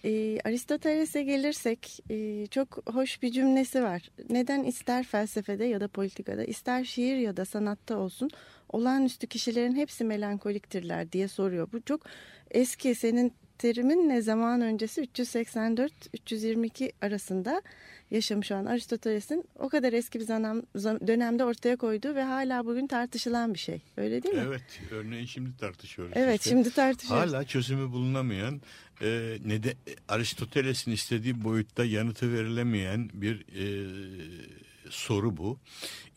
Ee, 0.06 0.40
Aristoteles'e 0.46 1.24
gelirsek 1.24 2.00
e, 2.10 2.48
çok 2.48 2.94
hoş 2.94 3.22
bir 3.22 3.32
cümlesi 3.32 3.84
var. 3.84 4.10
Neden 4.30 4.64
ister 4.64 5.04
felsefede 5.04 5.66
ya 5.66 5.82
da 5.82 5.88
politikada, 5.88 6.44
ister 6.44 6.84
şiir 6.84 7.18
ya 7.18 7.38
da 7.38 7.46
sanatta 7.46 7.98
olsun 7.98 8.30
olağanüstü 8.70 9.28
kişilerin 9.28 9.76
hepsi 9.76 10.04
melankoliktirler 10.04 11.12
diye 11.12 11.28
soruyor. 11.28 11.68
Bu 11.74 11.82
çok 11.82 12.02
eski 12.52 12.96
senin 12.96 13.34
terimin 13.58 14.10
ne 14.10 14.22
zaman 14.22 14.62
öncesi 14.62 15.02
384-322 15.02 16.92
arasında 17.02 17.62
yaşamış 18.12 18.52
olan 18.52 18.66
Aristoteles'in 18.66 19.44
o 19.60 19.70
kadar 19.70 19.94
eski 19.94 20.20
bir 20.20 20.26
zanam, 20.26 20.62
dönemde 21.08 21.46
ortaya 21.46 21.76
koyduğu 21.76 22.16
ve 22.16 22.24
hala 22.24 22.66
bugün 22.66 22.88
tartışılan 22.88 23.54
bir 23.54 23.60
şey. 23.60 23.82
Öyle 23.98 24.24
değil 24.24 24.36
mi? 24.36 24.44
Evet. 24.48 24.64
Örneğin 24.92 25.26
şimdi 25.26 25.58
tartışıyoruz. 25.58 26.14
Evet 26.16 26.40
işte. 26.40 26.50
şimdi 26.50 26.72
tartışıyoruz. 26.72 27.34
Hala 27.34 27.44
çözümü 27.44 27.92
bulunamayan 27.92 28.62
e, 29.02 29.38
ne 29.46 29.64
de 29.64 29.76
Aristoteles'in 30.08 30.92
istediği 30.92 31.44
boyutta 31.44 31.86
yanıtı 31.86 32.34
verilemeyen 32.34 33.10
bir 33.14 33.46
e, 33.56 33.66
soru 34.90 35.38
bu. 35.38 35.60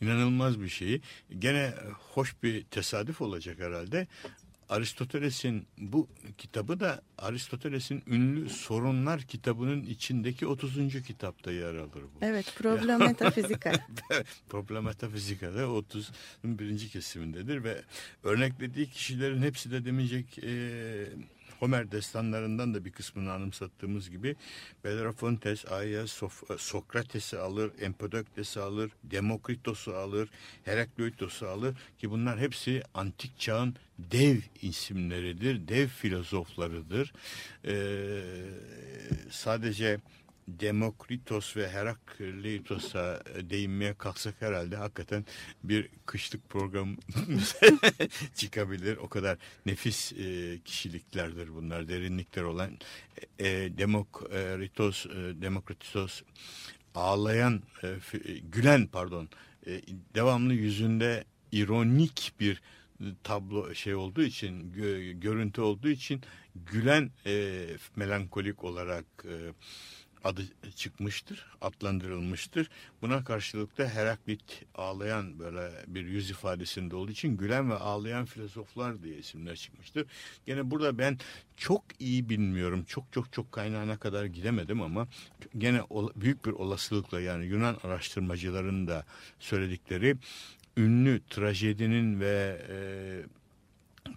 İnanılmaz 0.01 0.61
bir 0.61 0.69
şey. 0.69 1.01
Gene 1.39 1.73
hoş 2.13 2.43
bir 2.43 2.63
tesadüf 2.63 3.21
olacak 3.21 3.59
herhalde. 3.59 4.07
Aristoteles'in 4.69 5.67
bu 5.77 6.07
kitabı 6.37 6.79
da 6.79 7.01
Aristoteles'in 7.17 8.03
ünlü 8.07 8.49
Sorunlar 8.49 9.21
kitabının 9.21 9.83
içindeki 9.83 10.47
30. 10.47 11.01
kitapta 11.03 11.51
yer 11.51 11.75
alır 11.75 12.03
bu. 12.03 12.17
Evet, 12.21 12.53
Problem 12.57 12.99
Metafizika. 12.99 13.71
Problem 14.49 14.83
Metafizika'da 14.83 15.61
30'un 15.61 16.59
birinci 16.59 16.89
kesimindedir 16.89 17.63
ve 17.63 17.81
örneklediği 18.23 18.89
kişilerin 18.89 19.41
hepsi 19.41 19.71
de 19.71 19.85
demeyecek 19.85 20.39
e, 20.43 20.49
Homer 21.59 21.91
destanlarından 21.91 22.73
da 22.73 22.85
bir 22.85 22.91
kısmını 22.91 23.31
anımsattığımız 23.31 24.09
gibi 24.09 24.35
Bellerofontes, 24.83 25.71
Aias, 25.71 26.11
Sof 26.11 26.43
Sokrates'i 26.57 27.37
alır, 27.37 27.71
Empedokles'i 27.79 28.59
alır, 28.59 28.91
Demokritos'u 29.03 29.93
alır, 29.93 30.29
Herakleitos'u 30.65 31.47
alır 31.47 31.75
ki 31.99 32.11
bunlar 32.11 32.39
hepsi 32.39 32.83
antik 32.93 33.39
çağın 33.39 33.75
dev 33.99 34.37
isimleridir, 34.61 35.67
dev 35.67 35.87
filozoflarıdır. 35.87 37.13
Ee, 37.65 38.21
sadece 39.29 39.99
Demokritos 40.47 41.57
ve 41.57 41.69
Herakleitos'a 41.69 43.23
değinmeye 43.49 43.93
kalksak 43.93 44.35
herhalde 44.39 44.75
hakikaten 44.75 45.25
bir 45.63 45.89
kışlık 46.05 46.49
program 46.49 46.97
çıkabilir. 48.35 48.97
O 48.97 49.09
kadar 49.09 49.37
nefis 49.65 50.13
e, 50.13 50.59
kişiliklerdir 50.65 51.55
bunlar, 51.55 51.87
derinlikler 51.87 52.43
olan. 52.43 52.71
E, 53.39 53.45
Demokritos, 53.77 55.05
e, 55.05 55.41
Demokritos 55.41 56.21
ağlayan, 56.95 57.63
e, 57.83 57.89
gülen 58.51 58.87
pardon, 58.87 59.29
e, 59.67 59.81
devamlı 60.15 60.53
yüzünde 60.53 61.23
ironik 61.51 62.33
bir 62.39 62.61
tablo 63.23 63.75
şey 63.75 63.95
olduğu 63.95 64.21
için 64.21 64.71
gö, 64.71 65.11
görüntü 65.11 65.61
olduğu 65.61 65.89
için 65.89 66.21
gülen 66.55 67.11
e, 67.25 67.65
melankolik 67.95 68.63
olarak 68.63 69.05
e, 69.25 69.35
adı 70.23 70.41
çıkmıştır, 70.75 71.45
adlandırılmıştır. 71.61 72.69
Buna 73.01 73.23
karşılık 73.23 73.77
da 73.77 73.89
Heraklit 73.89 74.63
ağlayan 74.75 75.39
böyle 75.39 75.71
bir 75.87 76.05
yüz 76.05 76.29
ifadesinde 76.29 76.95
olduğu 76.95 77.11
için 77.11 77.37
gülen 77.37 77.69
ve 77.69 77.75
ağlayan 77.75 78.25
filozoflar 78.25 79.03
diye 79.03 79.17
isimler 79.17 79.55
çıkmıştır. 79.55 80.05
Gene 80.45 80.71
burada 80.71 80.97
ben 80.97 81.17
çok 81.57 81.83
iyi 81.99 82.29
bilmiyorum, 82.29 82.83
çok 82.87 83.13
çok 83.13 83.33
çok 83.33 83.51
kaynağına 83.51 83.97
kadar 83.97 84.25
gidemedim 84.25 84.81
ama 84.81 85.07
gene 85.57 85.81
büyük 86.15 86.45
bir 86.45 86.51
olasılıkla 86.51 87.21
yani 87.21 87.45
Yunan 87.45 87.77
araştırmacıların 87.83 88.87
da 88.87 89.05
söyledikleri 89.39 90.17
ünlü 90.77 91.21
trajedinin 91.29 92.19
ve 92.19 92.61
e, 92.69 92.77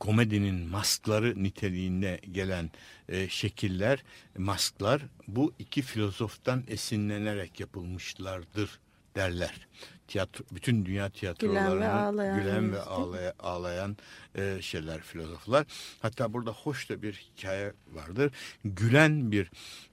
komedinin 0.00 0.68
maskları 0.68 1.42
niteliğinde 1.42 2.20
gelen 2.32 2.70
e, 3.08 3.28
şekiller, 3.28 4.04
masklar 4.38 5.02
bu 5.28 5.52
iki 5.58 5.82
filozoftan 5.82 6.64
esinlenerek 6.68 7.60
yapılmışlardır 7.60 8.80
derler. 9.16 9.68
Tiyatro, 10.08 10.44
bütün 10.52 10.86
dünya 10.86 11.10
tiyatrolarının 11.10 11.74
gülen 11.74 11.82
ve 11.82 11.90
ağlayan, 11.90 12.40
gülen 12.40 12.72
ve 12.72 12.82
ağlaya, 12.82 13.34
ağlayan 13.38 13.96
e, 14.34 14.58
şeyler 14.62 15.00
filozoflar. 15.00 15.66
Hatta 16.02 16.32
burada 16.32 16.52
hoş 16.52 16.90
da 16.90 17.02
bir 17.02 17.12
hikaye 17.12 17.72
vardır. 17.92 18.32
Gülen 18.64 19.32
bir 19.32 19.50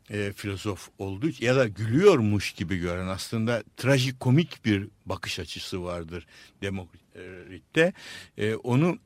e, 0.10 0.32
filozof 0.32 0.89
olduğu 1.00 1.30
ya 1.39 1.56
da 1.56 1.67
gülüyormuş 1.67 2.52
gibi 2.52 2.78
gören 2.78 3.08
aslında 3.08 3.63
trajikomik 3.78 4.65
bir 4.65 4.88
bakış 5.06 5.39
açısı 5.39 5.84
vardır 5.84 6.28
Demokrit'te. 6.62 7.93
E, 8.38 8.56
onu 8.56 8.98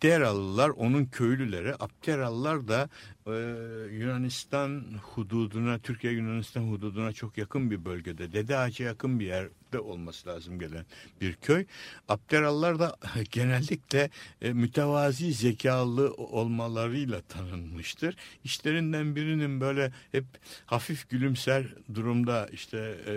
Apteralılar 0.00 0.68
onun 0.68 1.04
köylüleri. 1.04 1.74
Apteralılar 1.74 2.68
da 2.68 2.88
e, 3.34 3.94
Yunanistan 3.94 4.84
hududuna, 5.02 5.78
Türkiye 5.78 6.12
Yunanistan 6.12 6.60
hududuna 6.60 7.12
çok 7.12 7.38
yakın 7.38 7.70
bir 7.70 7.84
bölgede. 7.84 8.32
Dede 8.32 8.58
Ağaç'a 8.58 8.84
yakın 8.84 9.20
bir 9.20 9.26
yerde 9.26 9.78
olması 9.78 10.28
lazım 10.28 10.58
gelen 10.58 10.84
bir 11.20 11.34
köy. 11.34 11.64
Apteralılar 12.08 12.78
da 12.78 12.96
genellikle 13.30 14.10
e, 14.42 14.52
mütevazi 14.52 15.32
zekalı 15.32 16.14
olmalarıyla 16.14 17.20
tanınmıştır. 17.20 18.16
İşlerinden 18.44 19.16
birinin 19.16 19.60
böyle 19.60 19.92
hep 20.12 20.24
hafif 20.66 21.10
gülümser 21.10 21.64
durumda 21.94 22.48
işte 22.52 22.96
e, 23.06 23.14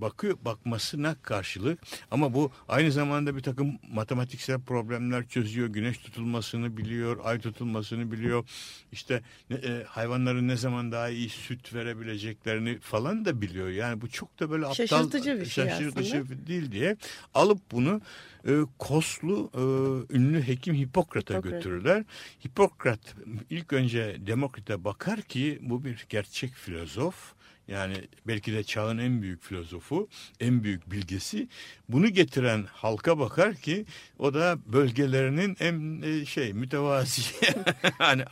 bakıyor 0.00 0.36
bakmasına 0.44 1.14
karşılık 1.22 1.78
ama 2.10 2.34
bu 2.34 2.52
aynı 2.68 2.92
zamanda 2.92 3.36
bir 3.36 3.42
takım 3.42 3.78
matematiksel 3.92 4.60
problemler 4.60 5.28
çözüyor. 5.28 5.68
Güneş 5.68 5.98
tutulmasını 5.98 6.76
biliyor, 6.76 7.20
ay 7.24 7.40
tutulmasını 7.40 8.12
biliyor. 8.12 8.44
İşte 8.92 9.03
e, 9.10 9.84
hayvanların 9.88 10.48
ne 10.48 10.56
zaman 10.56 10.92
daha 10.92 11.08
iyi 11.08 11.28
süt 11.28 11.74
verebileceklerini 11.74 12.78
falan 12.78 13.24
da 13.24 13.40
biliyor. 13.40 13.68
Yani 13.68 14.00
bu 14.00 14.08
çok 14.08 14.40
da 14.40 14.50
böyle 14.50 14.66
aptal 14.66 14.86
şaşırtıcı 14.86 15.40
bir 15.40 15.46
şey 15.46 15.68
şaşırtıcı 15.68 16.22
aslında. 16.24 16.46
değil 16.46 16.72
diye 16.72 16.96
alıp 17.34 17.58
bunu 17.72 18.00
e, 18.48 18.52
Koslu 18.78 19.50
e, 19.54 20.16
ünlü 20.16 20.48
hekim 20.48 20.74
Hipokrat'a 20.74 21.34
Hipokrat. 21.34 21.52
götürürler. 21.52 22.04
Hipokrat 22.46 23.14
ilk 23.50 23.72
önce 23.72 24.16
Demokrit'e 24.26 24.84
bakar 24.84 25.22
ki 25.22 25.58
bu 25.62 25.84
bir 25.84 26.06
gerçek 26.08 26.52
filozof. 26.52 27.33
Yani 27.68 27.94
belki 28.26 28.52
de 28.52 28.64
çağın 28.64 28.98
en 28.98 29.22
büyük 29.22 29.42
filozofu, 29.42 30.08
en 30.40 30.64
büyük 30.64 30.90
bilgesi. 30.90 31.48
Bunu 31.88 32.08
getiren 32.08 32.64
halka 32.72 33.18
bakar 33.18 33.54
ki 33.54 33.86
o 34.18 34.34
da 34.34 34.58
bölgelerinin 34.66 35.56
en 35.60 36.02
e, 36.02 36.26
şey 36.26 36.52
mütevazi 36.52 37.22
hani 37.98 38.24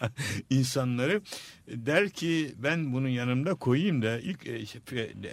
insanları 0.51 1.21
der 1.73 2.11
ki 2.11 2.55
ben 2.59 2.93
bunu 2.93 3.09
yanımda 3.09 3.55
koyayım 3.55 4.03
da 4.03 4.19
ilk 4.19 4.47
e, 4.47 4.67
şey, 4.67 4.81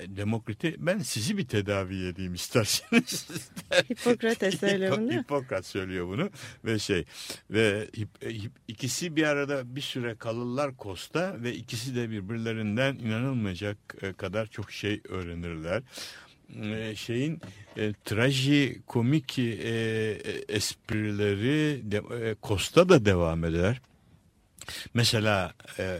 Demokrit'i 0.07 0.75
ben 0.77 0.99
sizi 0.99 1.37
bir 1.37 1.47
tedavi 1.47 2.07
edeyim 2.07 2.33
isterseniz. 2.33 3.27
Hipokrates 3.89 4.59
söylüyor 4.59 4.97
bunu? 4.97 5.13
Hipokrat 5.13 5.65
söylüyor 5.65 6.07
bunu 6.07 6.29
ve 6.65 6.79
şey 6.79 7.05
ve 7.51 7.87
hip, 7.97 8.09
hip, 8.23 8.51
ikisi 8.67 9.15
bir 9.15 9.23
arada 9.23 9.75
bir 9.75 9.81
süre 9.81 10.15
kalırlar 10.15 10.77
Kosta 10.77 11.35
ve 11.43 11.55
ikisi 11.55 11.95
de 11.95 12.09
birbirlerinden 12.09 12.95
inanılmayacak 12.95 13.77
e, 14.01 14.13
kadar 14.13 14.47
çok 14.47 14.71
şey 14.71 15.01
öğrenirler 15.09 15.83
e, 16.63 16.95
şeyin 16.95 17.41
e, 17.77 17.93
traji 18.05 18.81
komik 18.87 19.39
e, 19.39 19.71
esprileri 20.49 21.81
de, 21.91 21.97
e, 21.97 22.35
Costa 22.43 22.89
da 22.89 23.05
devam 23.05 23.43
eder. 23.43 23.81
Mesela 24.93 25.53
e, 25.79 25.99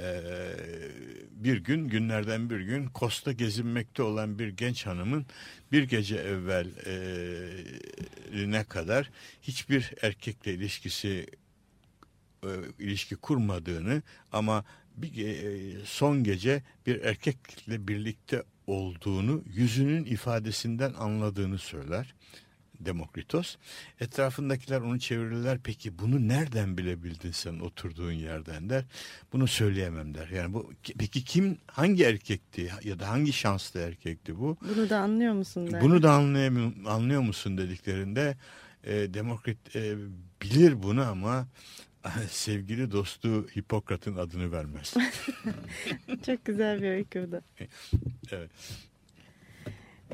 bir 1.32 1.58
gün 1.58 1.88
günlerden 1.88 2.50
bir 2.50 2.60
gün 2.60 2.88
Kosta 2.88 3.32
gezinmekte 3.32 4.04
olan 4.04 4.40
bir 4.40 4.48
genç 4.48 4.86
hanımın 4.86 5.26
bir 5.72 5.84
gece 5.84 6.16
evvel 6.16 6.68
e, 6.86 8.52
ne 8.52 8.64
kadar 8.64 9.10
hiçbir 9.42 9.94
erkekle 10.02 10.54
ilişkisi 10.54 11.28
e, 12.44 12.50
ilişki 12.80 13.16
kurmadığını 13.16 14.02
ama 14.32 14.66
bir 14.98 15.28
e, 15.28 15.86
son 15.86 16.24
gece 16.24 16.64
bir 16.86 17.02
erkekle 17.02 17.88
birlikte 17.88 18.44
olduğunu 18.68 19.44
yüzünün 19.54 20.06
ifadesinden 20.06 20.94
anladığını 20.94 21.58
söyler. 21.58 22.16
Demokritos. 22.80 23.56
Etrafındakiler 24.00 24.82
onu 24.82 25.00
çevirirler. 25.00 25.60
Peki 25.64 26.00
bunu 26.00 26.28
nereden 26.28 26.78
bilebildin 26.78 27.32
sen 27.32 27.60
oturduğun 27.60 28.12
yerden 28.12 28.70
der. 28.70 28.86
Bunu 29.34 29.48
söyleyemem 29.48 30.14
der. 30.16 30.28
Yani 30.28 30.54
bu 30.54 30.74
peki 31.00 31.24
kim 31.24 31.58
hangi 31.68 32.04
erkekti 32.04 32.72
ya 32.84 33.00
da 33.00 33.10
hangi 33.10 33.34
şanslı 33.34 33.80
erkekti 33.80 34.40
bu? 34.40 34.58
Bunu 34.76 34.90
da 34.90 35.00
anlıyor 35.00 35.34
musun 35.34 35.72
der. 35.72 35.82
Bunu 35.82 36.04
da 36.04 36.12
anlayamıyor, 36.14 36.72
anlıyor 36.86 37.22
musun 37.22 37.58
dediklerinde 37.58 38.38
E, 38.84 39.14
Demokrit 39.14 39.76
e, 39.76 39.96
bilir 40.42 40.84
bunu 40.84 41.02
ama 41.02 41.48
sevgili 42.30 42.92
dostu 42.92 43.48
Hipokrat'ın 43.58 44.18
adını 44.18 44.52
vermez. 44.52 44.94
Çok 46.26 46.46
güzel 46.46 46.82
bir 46.82 46.90
öykü 46.90 47.28
bu 47.28 47.32
da. 47.32 47.42
evet. 48.32 48.52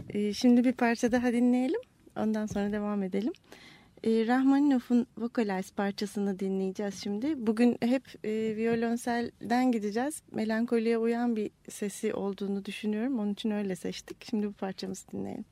Ee, 0.10 0.34
şimdi 0.34 0.64
bir 0.64 0.74
parça 0.74 1.12
daha 1.12 1.34
dinleyelim. 1.34 1.80
Ondan 2.18 2.46
sonra 2.46 2.72
devam 2.72 3.04
edelim. 3.04 3.34
Ee, 4.04 4.28
Rahmaninov'un 4.28 5.08
Vocalize 5.18 5.74
parçasını 5.76 6.40
dinleyeceğiz 6.40 7.04
şimdi. 7.04 7.48
Bugün 7.48 7.78
hep 7.82 8.04
e, 8.26 8.56
violonselden 8.56 9.72
gideceğiz. 9.72 10.22
Melankoliye 10.32 10.98
uyan 10.98 11.36
bir 11.36 11.52
sesi 11.70 12.14
olduğunu 12.14 12.66
düşünüyorum. 12.66 13.20
Onun 13.20 13.34
için 13.34 13.52
öyle 13.52 13.76
seçtik. 13.76 14.26
Şimdi 14.30 14.48
bu 14.48 14.54
parçamızı 14.54 15.12
dinleyelim. 15.12 15.46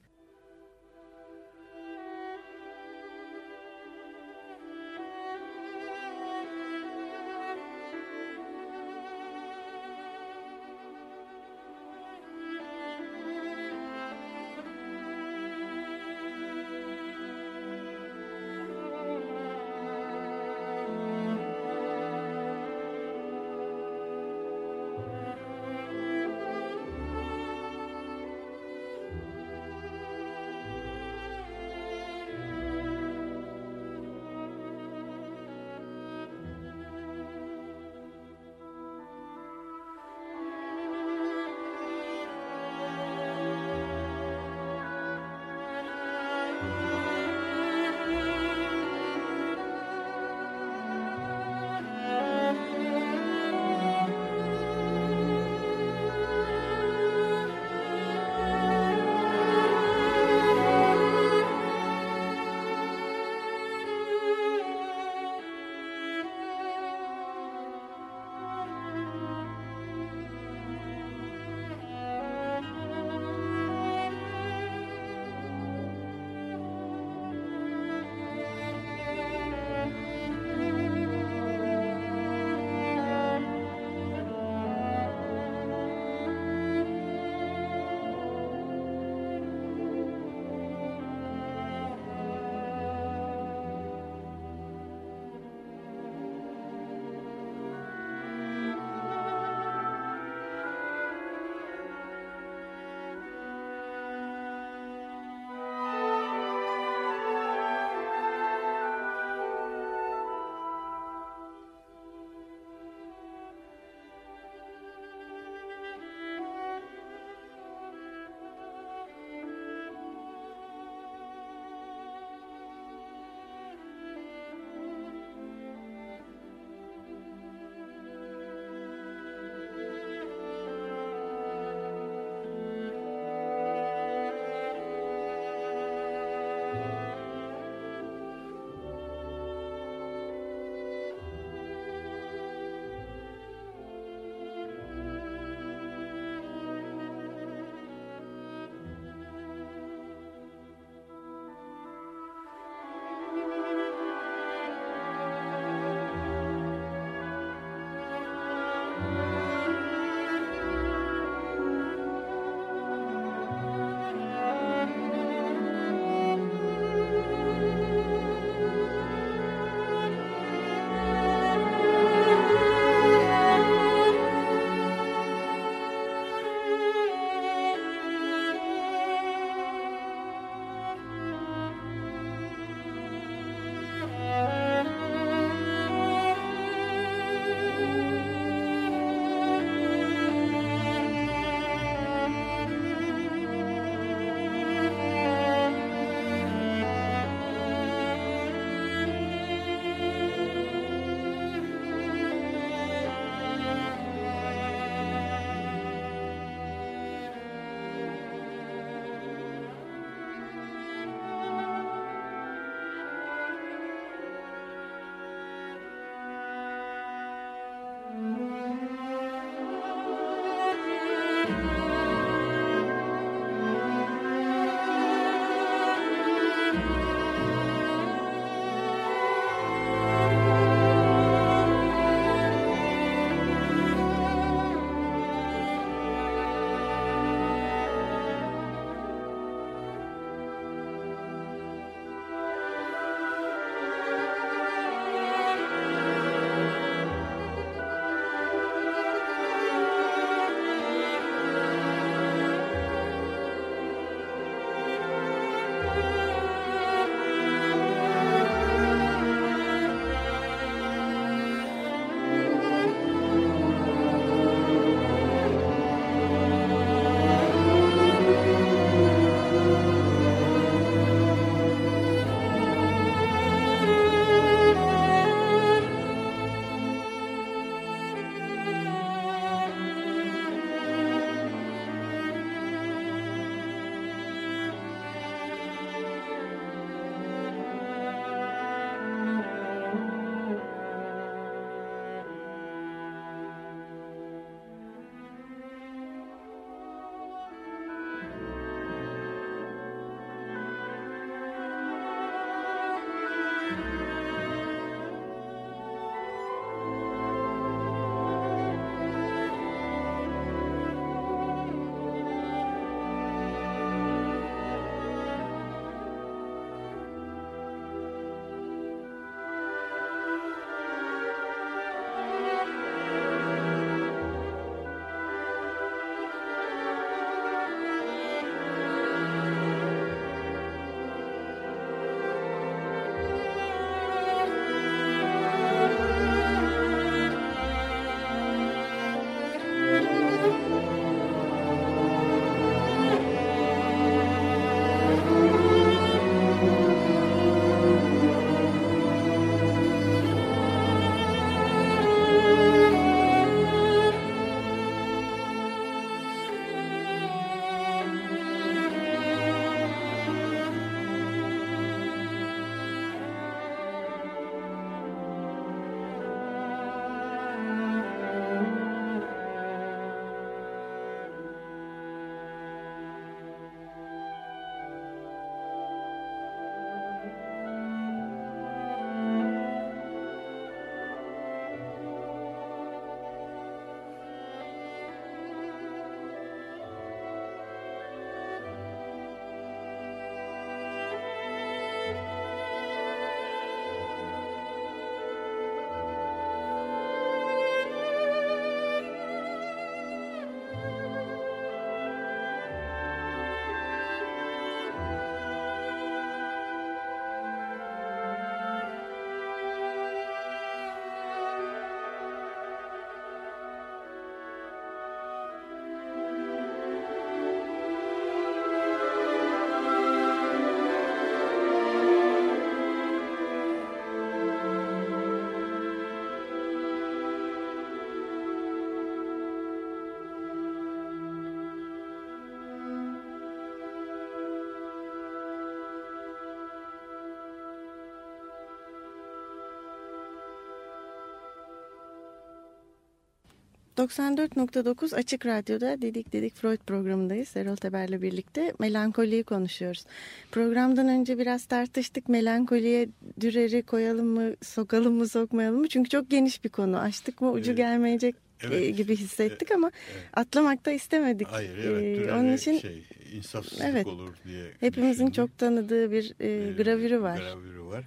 94.9 444.07 445.15
Açık 445.15 445.45
Radyo'da 445.45 446.01
Dedik 446.01 446.33
Dedik 446.33 446.55
Freud 446.55 446.77
programındayız. 446.87 447.57
Erol 447.57 447.75
Teber'le 447.75 448.21
birlikte 448.21 448.73
melankoliyi 448.79 449.43
konuşuyoruz. 449.43 450.05
Programdan 450.51 451.07
önce 451.07 451.37
biraz 451.37 451.65
tartıştık. 451.65 452.29
Melankoliye 452.29 453.09
Dürer'i 453.41 453.81
koyalım 453.83 454.27
mı, 454.27 454.55
sokalım 454.61 455.13
mı, 455.13 455.27
sokmayalım 455.27 455.79
mı? 455.79 455.87
Çünkü 455.87 456.09
çok 456.09 456.29
geniş 456.29 456.63
bir 456.63 456.69
konu. 456.69 456.97
Açtık 456.99 457.41
mı 457.41 457.51
ucu 457.51 457.71
Evet. 457.71 457.77
gelmeyecek 457.77 458.35
Evet. 458.61 458.81
e, 458.81 458.89
gibi 458.89 459.15
hissettik 459.15 459.71
ama 459.71 459.91
atlamak 460.33 460.85
da 460.85 460.91
istemedik. 460.91 461.47
Hayır 461.47 461.77
evet. 461.77 462.27
Ee, 462.27 462.33
onun 462.33 462.53
için 462.53 462.77
şey, 462.79 463.03
insafsızlık 463.33 463.85
Evet. 463.89 464.07
olur 464.07 464.33
diye 464.45 464.63
hepimizin 464.79 465.11
düşündüm. 465.27 465.31
çok 465.31 465.57
tanıdığı 465.57 466.11
bir 466.11 466.33
e, 466.39 466.47
Ee, 466.47 466.71
gravürü 466.83 467.21
var. 467.21 467.37
Gravürü 467.37 467.83
var. 467.83 468.03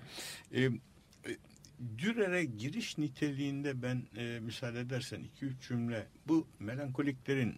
E, 0.55 0.69
Dürer'e 1.99 2.45
giriş 2.45 2.99
niteliğinde 2.99 3.83
ben 3.83 4.03
e, 4.17 4.41
müsaade 4.41 4.81
edersen 4.81 5.21
iki 5.21 5.45
üç 5.45 5.69
cümle 5.69 6.07
bu 6.29 6.47
melankoliklerin 6.61 7.55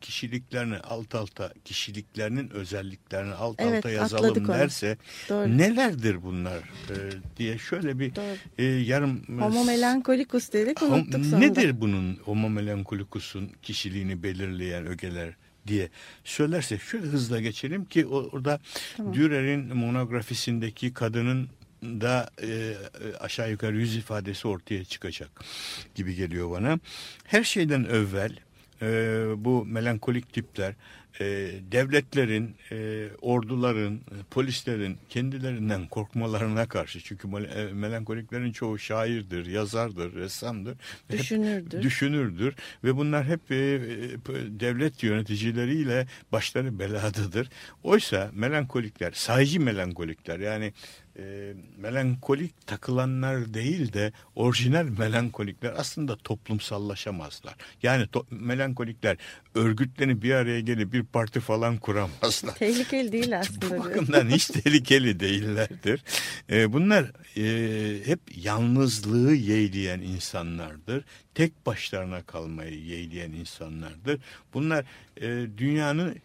kişiliklerini 0.00 0.76
alt 0.78 1.14
alta 1.14 1.52
kişiliklerinin 1.64 2.50
özelliklerini 2.50 3.34
alt 3.34 3.56
Evet, 3.58 3.76
alta 3.76 3.90
yazalım 3.90 4.48
derse 4.48 4.96
Doğru. 5.28 5.58
nelerdir 5.58 6.22
bunlar 6.22 6.58
e, 6.58 6.94
diye 7.36 7.58
şöyle 7.58 7.98
bir 7.98 8.14
Doğru. 8.14 8.36
e, 8.58 8.64
yarım 8.64 9.22
Homo 9.40 9.64
melankolikus 9.64 10.52
dedik 10.52 10.78
Hom- 10.78 10.92
unuttuk 10.94 11.24
sonunda. 11.24 11.38
Nedir 11.38 11.80
bunun 11.80 12.14
homo 12.16 12.50
melankolikus'un 12.50 13.50
kişiliğini 13.62 14.22
belirleyen 14.22 14.86
ögeler 14.86 15.34
diye 15.66 15.88
söylersek 16.24 16.80
şöyle 16.82 17.06
hızla 17.06 17.40
geçelim 17.40 17.84
ki 17.84 18.06
orada 18.06 18.60
Dürer'in 19.12 19.76
monografisindeki 19.76 20.94
kadının 20.94 21.48
da 21.82 22.30
e, 22.42 22.46
e, 22.46 22.74
aşağı 23.20 23.50
yukarı 23.50 23.76
yüz 23.76 23.96
ifadesi 23.96 24.48
ortaya 24.48 24.84
çıkacak 24.84 25.30
gibi 25.94 26.14
geliyor 26.14 26.50
bana. 26.50 26.78
Her 27.24 27.44
şeyden 27.44 27.84
evvel 27.84 28.36
e, 28.82 28.86
bu 29.36 29.64
melankolik 29.64 30.32
tipler 30.32 30.74
e, 31.20 31.24
devletlerin, 31.72 32.56
e, 32.72 33.08
orduların, 33.20 33.94
e, 33.94 34.14
polislerin 34.30 34.98
kendilerinden 35.08 35.86
korkmalarına 35.86 36.68
karşı 36.68 37.00
çünkü 37.00 37.28
e, 37.28 37.72
melankoliklerin 37.72 38.52
çoğu 38.52 38.78
şairdir, 38.78 39.46
yazardır, 39.46 40.14
ressamdır. 40.14 40.76
hep 41.08 41.18
Düşünürdür. 41.18 41.82
düşünürdür 41.82 42.54
ve 42.84 42.96
bunlar 42.96 43.24
hep 43.24 43.50
e, 43.50 43.56
devlet 44.60 45.02
yöneticileriyle 45.02 46.06
başları 46.32 46.78
beladadır. 46.78 47.48
Oysa 47.82 48.30
melankolikler, 48.34 49.12
sayıcı 49.12 49.60
melankolikler 49.60 50.40
yani 50.40 50.72
e, 51.18 51.54
melankolik 51.78 52.66
takılanlar 52.66 53.54
değil 53.54 53.92
de 53.92 54.12
orijinal 54.34 54.84
melankolikler 54.84 55.74
aslında 55.76 56.16
toplumsallaşamazlar. 56.16 57.54
Yani 57.82 58.04
to- 58.04 58.26
melankolikler 58.30 59.16
örgütlenip 59.54 60.22
bir 60.22 60.32
araya 60.32 60.60
gelip 60.60 60.92
bir 60.92 61.02
parti 61.02 61.40
falan 61.40 61.76
kuramazlar. 61.76 62.54
Tehlikeli 62.54 63.12
değil 63.12 63.30
Bu 63.32 63.36
aslında. 63.36 63.60
diyor. 63.70 63.84
bakımdan 63.84 64.28
hiç 64.30 64.46
tehlikeli 64.46 65.20
değillerdir. 65.20 66.02
E, 66.50 66.72
bunlar 66.72 67.12
e, 67.36 68.06
hep 68.06 68.20
yalnızlığı 68.36 69.34
yeğleyen 69.34 70.00
insanlardır. 70.00 71.04
Tek 71.34 71.66
başlarına 71.66 72.22
kalmayı 72.22 72.80
yeğleyen 72.84 73.32
insanlardır. 73.32 74.20
Bunlar 74.54 74.84
e, 75.20 75.46
dünyanın 75.58 76.16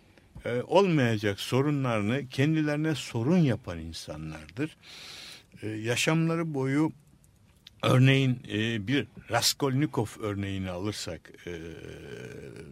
e, 0.46 0.62
olmayacak 0.62 1.40
sorunlarını 1.40 2.30
kendilerine 2.30 2.96
sorun 2.96 3.38
yapan 3.38 3.80
insanlardır. 3.80 4.78
E, 5.62 5.68
yaşamları 5.68 6.54
boyu 6.54 6.92
Örneğin 7.84 8.40
e, 8.52 8.88
bir 8.88 9.08
Raskolnikov 9.32 10.06
örneğini 10.20 10.70
alırsak 10.70 11.32
e, 11.48 11.52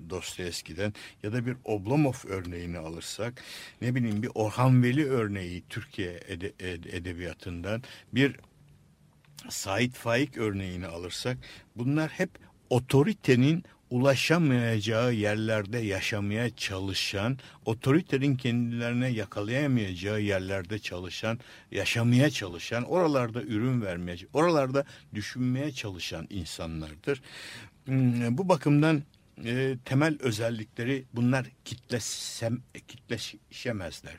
Dostoyevski'den 0.09 0.93
ya 1.23 1.33
da 1.33 1.45
bir 1.45 1.55
Oblomov 1.65 2.13
örneğini 2.27 2.77
alırsak 2.77 3.43
ne 3.81 3.95
bileyim 3.95 4.23
bir 4.23 4.31
Orhan 4.35 4.83
Veli 4.83 5.09
örneği 5.09 5.63
Türkiye 5.69 6.19
ede- 6.27 6.53
ed- 6.59 6.95
edebiyatından 6.95 7.83
bir 8.13 8.35
Sait 9.49 9.93
Faik 9.93 10.37
örneğini 10.37 10.87
alırsak 10.87 11.37
bunlar 11.75 12.09
hep 12.09 12.29
otoritenin 12.69 13.63
ulaşamayacağı 13.89 15.13
yerlerde 15.13 15.77
yaşamaya 15.79 16.55
çalışan, 16.55 17.37
otoritenin 17.65 18.35
kendilerine 18.35 19.07
yakalayamayacağı 19.07 20.21
yerlerde 20.21 20.79
çalışan, 20.79 21.39
yaşamaya 21.71 22.29
çalışan, 22.29 22.83
oralarda 22.83 23.43
ürün 23.43 23.81
vermeye, 23.81 24.17
oralarda 24.33 24.85
düşünmeye 25.13 25.71
çalışan 25.71 26.27
insanlardır. 26.29 27.21
Hmm, 27.85 28.37
Bu 28.37 28.49
bakımdan 28.49 29.03
e, 29.45 29.77
temel 29.85 30.17
özellikleri 30.19 31.05
bunlar 31.13 31.45
kitlesem, 31.65 32.61
kitleşemezler. 32.87 34.17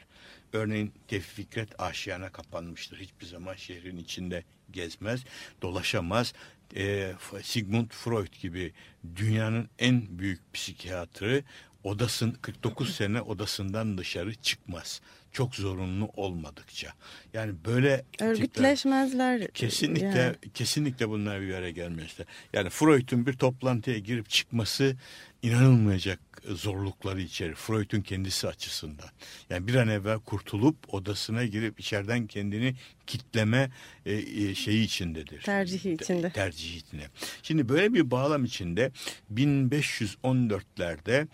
Örneğin 0.53 0.93
Tevfik 1.09 1.37
Fikret 1.37 1.81
aşiyana 1.81 2.29
kapanmıştır. 2.33 2.99
Hiçbir 2.99 3.27
zaman 3.27 3.55
şehrin 3.55 3.97
içinde 3.97 4.45
gezmez, 4.71 5.25
dolaşamaz. 5.63 6.35
E, 6.77 7.13
Sigmund 7.43 7.91
Freud 7.91 8.33
gibi 8.43 8.73
dünyanın 9.17 9.69
en 9.79 10.19
büyük 10.19 10.55
psikiyatrı 10.55 11.45
odasın 11.85 12.31
49 12.31 12.95
sene 12.95 13.21
odasından 13.21 13.99
dışarı 13.99 14.35
çıkmaz. 14.35 15.01
Çok 15.33 15.55
zorunlu 15.55 16.11
olmadıkça. 16.17 16.93
Yani 17.33 17.53
böyle 17.65 18.05
tipler- 18.13 18.27
Örgütleşmezler. 18.31 19.49
Kesinlikle 19.49 20.19
yani. 20.19 20.37
kesinlikle 20.55 21.09
bunlar 21.09 21.41
bir 21.41 21.55
araya 21.55 21.71
gelmezler. 21.71 22.27
Yani 22.53 22.71
Freud'un 22.71 23.27
bir 23.27 23.33
toplantıya 23.33 23.99
girip 23.99 24.31
çıkması 24.31 24.97
inanılmayacak 25.43 26.21
zorlukları 26.49 27.21
içerir. 27.21 27.55
Freud'un 27.55 28.01
kendisi 28.01 28.49
açısından. 28.49 29.09
Yani 29.51 29.67
bir 29.67 29.75
an 29.75 29.89
evvel 29.89 30.19
kurtulup 30.19 30.95
odasına 30.95 31.45
girip 31.45 31.81
içeriden 31.81 32.27
kendini 32.27 32.75
kitleme 33.07 33.71
e, 34.07 34.13
e, 34.15 34.55
şeyi 34.55 34.85
içindedir. 34.85 35.43
Tercihi 35.43 35.93
içinde. 35.93 36.31
Tercihi 36.31 36.77
içinde. 36.77 37.07
Şimdi 37.43 37.69
böyle 37.69 37.95
bir 37.95 38.11
bağlam 38.11 38.45
içinde 38.45 38.91
1514'lerde 39.35 41.27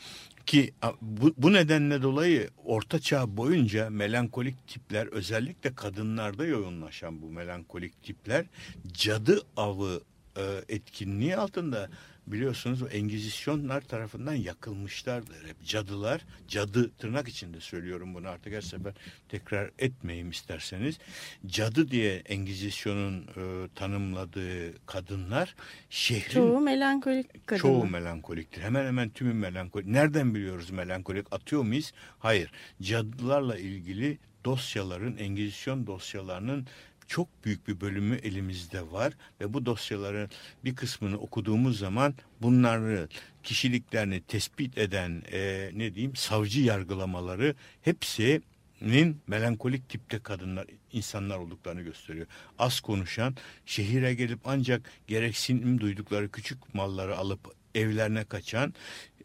ki 0.46 0.74
bu, 1.00 1.34
bu 1.36 1.52
nedenle 1.52 2.02
dolayı 2.02 2.50
Orta 2.64 2.98
Çağ 2.98 3.36
boyunca 3.36 3.90
melankolik 3.90 4.68
tipler 4.68 5.06
özellikle 5.06 5.74
kadınlarda 5.74 6.44
yoğunlaşan 6.44 7.22
bu 7.22 7.30
melankolik 7.30 8.02
tipler 8.02 8.46
cadı 8.92 9.42
avı 9.56 10.00
e, 10.36 10.42
etkinliği 10.68 11.36
altında 11.36 11.90
biliyorsunuz 12.26 12.82
o 12.82 12.86
Engizisyonlar 12.86 13.80
tarafından 13.80 14.34
yakılmışlardır. 14.34 15.48
Hep 15.48 15.64
cadılar, 15.64 16.20
cadı 16.48 16.90
tırnak 16.90 17.28
içinde 17.28 17.60
söylüyorum 17.60 18.14
bunu 18.14 18.28
artık 18.28 18.52
her 18.52 18.60
sefer 18.60 18.94
tekrar 19.28 19.70
etmeyeyim 19.78 20.30
isterseniz. 20.30 20.98
Cadı 21.46 21.90
diye 21.90 22.16
Engizisyon'un 22.16 23.22
e, 23.22 23.68
tanımladığı 23.74 24.86
kadınlar 24.86 25.54
şehrin 25.90 26.34
Çoğu 26.34 26.60
melankolik 26.60 27.46
kadın. 27.46 27.60
Çoğu 27.60 27.86
melankoliktir. 27.86 28.62
Hemen 28.62 28.86
hemen 28.86 29.10
tümü 29.10 29.34
melankolik. 29.34 29.86
Nereden 29.86 30.34
biliyoruz 30.34 30.70
melankolik? 30.70 31.26
Atıyor 31.30 31.62
muyuz? 31.62 31.92
Hayır. 32.18 32.50
Cadılarla 32.82 33.58
ilgili 33.58 34.18
dosyaların, 34.44 35.16
Engizisyon 35.16 35.86
dosyalarının 35.86 36.66
çok 37.08 37.28
büyük 37.44 37.68
bir 37.68 37.80
bölümü 37.80 38.16
elimizde 38.16 38.92
var 38.92 39.12
ve 39.40 39.52
bu 39.52 39.66
dosyaların 39.66 40.30
bir 40.64 40.76
kısmını 40.76 41.18
okuduğumuz 41.18 41.78
zaman 41.78 42.14
bunları 42.42 43.08
kişiliklerini 43.42 44.20
tespit 44.20 44.78
eden 44.78 45.22
e, 45.32 45.70
ne 45.74 45.94
diyeyim 45.94 46.16
savcı 46.16 46.60
yargılamaları 46.60 47.54
hepsinin 47.82 49.20
melankolik 49.26 49.88
tipte 49.88 50.18
kadınlar 50.18 50.66
insanlar 50.92 51.38
olduklarını 51.38 51.82
gösteriyor. 51.82 52.26
Az 52.58 52.80
konuşan 52.80 53.36
şehire 53.66 54.14
gelip 54.14 54.38
ancak 54.44 54.90
gereksinim 55.06 55.80
duydukları 55.80 56.30
küçük 56.30 56.74
malları 56.74 57.16
alıp 57.16 57.54
evlerine 57.74 58.24
kaçan, 58.24 58.74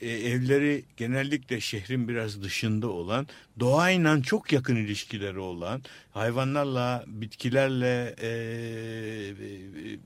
e, 0.02 0.10
evleri 0.10 0.84
genellikle 0.98 1.60
şehrin 1.60 2.08
biraz 2.08 2.44
dışında 2.44 2.88
olan, 2.88 3.28
doğayla 3.60 4.22
çok 4.22 4.54
yakın 4.54 4.76
ilişkileri 4.76 5.40
olan, 5.40 5.84
hayvanlarla, 6.12 7.04
bitkilerle 7.08 8.16
e, 8.22 8.28
e, 8.28 10.00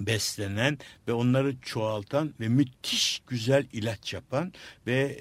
beslenen 0.00 0.78
ve 1.08 1.12
onları 1.12 1.54
çoğaltan 1.62 2.34
ve 2.40 2.48
müthiş 2.48 3.22
güzel 3.26 3.66
ilaç 3.72 4.12
yapan 4.12 4.52
ve 4.86 5.20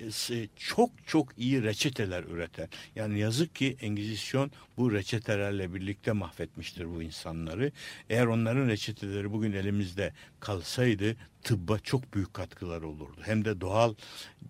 çok 0.56 0.90
çok 1.08 1.30
iyi 1.38 1.64
reçeteler 1.64 2.24
üreten. 2.24 2.70
Yani 2.96 3.20
yazık 3.20 3.56
ki 3.56 3.78
Engizisyon 3.82 4.52
bu 4.78 4.92
reçetelerle 4.92 5.74
birlikte 5.74 6.12
mahvetmiştir 6.12 6.96
bu 6.96 7.04
insanları. 7.04 7.72
Eğer 8.10 8.26
onların 8.26 8.68
reçeteleri 8.68 9.32
bugün 9.32 9.52
elimizde 9.52 10.14
kalsaydı 10.40 11.16
tıbba 11.44 11.80
çok 11.80 12.14
büyük 12.14 12.34
katkılar 12.34 12.82
olurdu. 12.82 13.22
Hem 13.22 13.46
de 13.46 13.62
doğal 13.62 13.94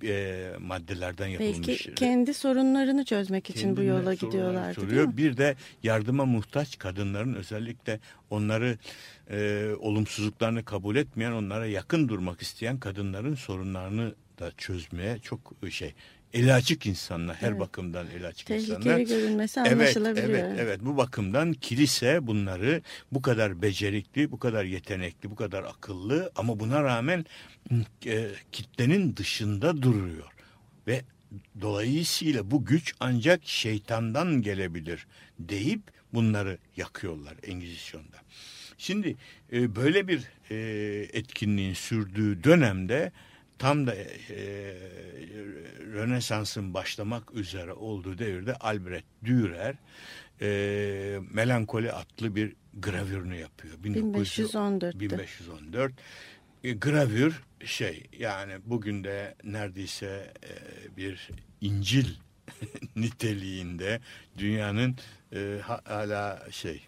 e, 0.03 0.51
maddelerden 0.59 1.27
yapılmış. 1.27 1.67
Belki 1.67 1.95
kendi 1.95 2.33
sorunlarını 2.33 3.05
çözmek 3.05 3.49
için 3.49 3.77
bu 3.77 3.83
yola 3.83 4.13
gidiyorlardı 4.13 4.89
değil 4.89 5.07
mi? 5.07 5.17
Bir 5.17 5.37
de 5.37 5.55
yardıma 5.83 6.25
muhtaç 6.25 6.77
kadınların 6.77 7.33
özellikle 7.33 7.99
onları 8.29 8.77
e, 9.29 9.69
olumsuzluklarını 9.79 10.65
kabul 10.65 10.95
etmeyen, 10.95 11.31
onlara 11.31 11.65
yakın 11.65 12.09
durmak 12.09 12.41
isteyen 12.41 12.79
kadınların 12.79 13.35
sorunlarını 13.35 14.15
da 14.39 14.51
çözmeye 14.57 15.19
çok 15.19 15.53
şey 15.69 15.93
eli 16.33 16.53
açık 16.53 16.85
insanlar 16.85 17.35
her 17.35 17.49
evet. 17.49 17.59
bakımdan 17.59 18.07
eli 18.07 18.27
açık 18.27 18.47
Tehlikeli 18.47 18.75
insanlar. 18.75 18.97
Tehlikeli 18.97 19.21
görünmesi 19.21 19.61
anlaşılabiliyor. 19.61 20.29
Evet, 20.29 20.45
evet, 20.47 20.59
evet. 20.59 20.79
Bu 20.81 20.97
bakımdan 20.97 21.53
kilise 21.53 22.27
bunları 22.27 22.81
bu 23.11 23.21
kadar 23.21 23.61
becerikli, 23.61 24.31
bu 24.31 24.39
kadar 24.39 24.63
yetenekli, 24.63 25.31
bu 25.31 25.35
kadar 25.35 25.63
akıllı 25.63 26.31
ama 26.35 26.59
buna 26.59 26.83
rağmen 26.83 27.25
e, 28.05 28.27
kitlenin 28.51 29.15
dışında 29.17 29.81
duruyor. 29.81 30.31
Ve 30.87 31.01
dolayısıyla 31.61 32.51
bu 32.51 32.65
güç 32.65 32.93
ancak 32.99 33.45
şeytandan 33.45 34.41
gelebilir 34.41 35.07
deyip 35.39 35.81
bunları 36.13 36.57
yakıyorlar 36.77 37.35
Engizisyon'da. 37.43 38.17
Şimdi 38.77 39.15
e, 39.53 39.75
böyle 39.75 40.07
bir 40.07 40.21
e, 40.51 40.57
etkinliğin 41.13 41.73
sürdüğü 41.73 42.43
dönemde 42.43 43.11
tam 43.59 43.87
da 43.87 43.95
e, 43.95 44.05
Rönesans'ın 45.97 46.73
başlamak 46.73 47.33
üzere 47.33 47.73
olduğu 47.73 48.17
devirde 48.17 48.55
Albrecht 48.55 49.05
Dürer 49.25 49.75
e, 50.41 51.19
Melankoli 51.31 51.91
adlı 51.91 52.35
bir 52.35 52.55
gravürünü 52.73 53.35
yapıyor. 53.35 53.83
1514. 53.83 54.99
1514. 54.99 55.93
E, 56.63 56.71
gravür 56.71 57.43
şey 57.65 58.03
yani 58.19 58.53
bugün 58.65 59.03
de 59.03 59.35
neredeyse 59.43 60.33
e, 60.43 60.51
bir 60.97 61.29
İncil 61.61 62.07
niteliğinde 62.95 64.01
dünyanın 64.37 64.95
e, 65.33 65.59
hala 65.85 66.47
şey 66.51 66.87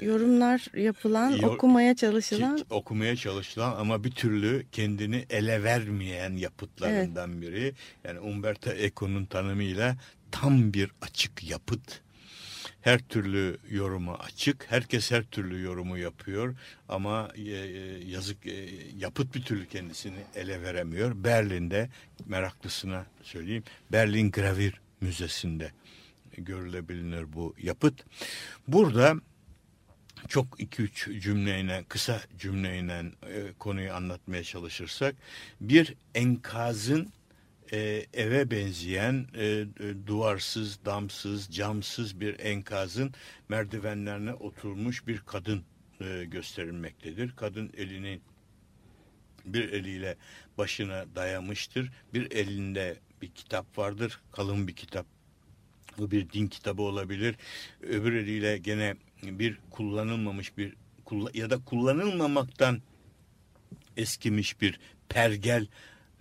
yorumlar 0.00 0.66
yapılan, 0.76 1.30
Yor, 1.30 1.54
okumaya 1.54 1.96
çalışılan. 1.96 2.60
Okumaya 2.70 3.16
çalışılan 3.16 3.76
ama 3.76 4.04
bir 4.04 4.10
türlü 4.10 4.66
kendini 4.72 5.26
ele 5.30 5.64
vermeyen 5.64 6.32
yapıtlarından 6.36 7.30
evet. 7.30 7.42
biri. 7.42 7.74
Yani 8.04 8.20
Umberto 8.20 8.70
Eco'nun 8.70 9.24
tanımıyla 9.24 9.96
tam 10.30 10.72
bir 10.72 10.90
açık 11.02 11.50
yapıt. 11.50 12.00
Her 12.80 12.98
türlü 12.98 13.58
yoruma 13.70 14.18
açık. 14.18 14.66
Herkes 14.68 15.10
her 15.10 15.24
türlü 15.24 15.62
yorumu 15.62 15.98
yapıyor. 15.98 16.56
Ama 16.88 17.28
e, 17.34 17.42
e, 17.42 17.48
yazık 18.06 18.46
e, 18.46 18.70
yapıt 18.98 19.34
bir 19.34 19.42
türlü 19.42 19.66
kendisini 19.66 20.18
ele 20.34 20.62
veremiyor. 20.62 21.24
Berlin'de 21.24 21.88
meraklısına 22.26 23.06
söyleyeyim. 23.22 23.64
Berlin 23.92 24.30
Gravür 24.30 24.80
Müzesi'nde 25.00 25.70
görülebilir 26.36 27.32
bu 27.32 27.54
yapıt. 27.62 28.04
Burada 28.68 29.16
çok 30.28 30.46
iki 30.58 30.82
üç 30.82 31.08
cümleyle 31.22 31.84
kısa 31.88 32.20
cümleyle 32.38 33.02
e, 33.22 33.52
konuyu 33.58 33.92
anlatmaya 33.92 34.44
çalışırsak 34.44 35.14
bir 35.60 35.94
enkazın 36.14 37.12
e, 37.72 38.06
eve 38.12 38.50
benzeyen 38.50 39.26
e, 39.34 39.44
e, 39.44 39.66
duvarsız, 40.06 40.84
damsız, 40.84 41.48
camsız 41.50 42.20
bir 42.20 42.38
enkazın 42.38 43.14
merdivenlerine 43.48 44.34
oturmuş 44.34 45.06
bir 45.06 45.18
kadın 45.18 45.64
e, 46.00 46.24
gösterilmektedir. 46.24 47.36
Kadın 47.36 47.72
elini 47.76 48.20
bir 49.44 49.72
eliyle 49.72 50.16
başına 50.58 51.04
dayamıştır. 51.14 51.92
Bir 52.14 52.30
elinde 52.30 52.96
bir 53.22 53.30
kitap 53.30 53.78
vardır. 53.78 54.20
Kalın 54.32 54.68
bir 54.68 54.76
kitap. 54.76 55.13
Bu 55.98 56.10
bir 56.10 56.30
din 56.30 56.46
kitabı 56.46 56.82
olabilir. 56.82 57.36
Öbür 57.82 58.12
eliyle 58.12 58.58
gene 58.58 58.94
bir 59.22 59.58
kullanılmamış 59.70 60.56
bir 60.58 60.74
ya 61.34 61.50
da 61.50 61.64
kullanılmamaktan 61.64 62.80
eskimiş 63.96 64.60
bir 64.60 64.80
pergel 65.08 65.66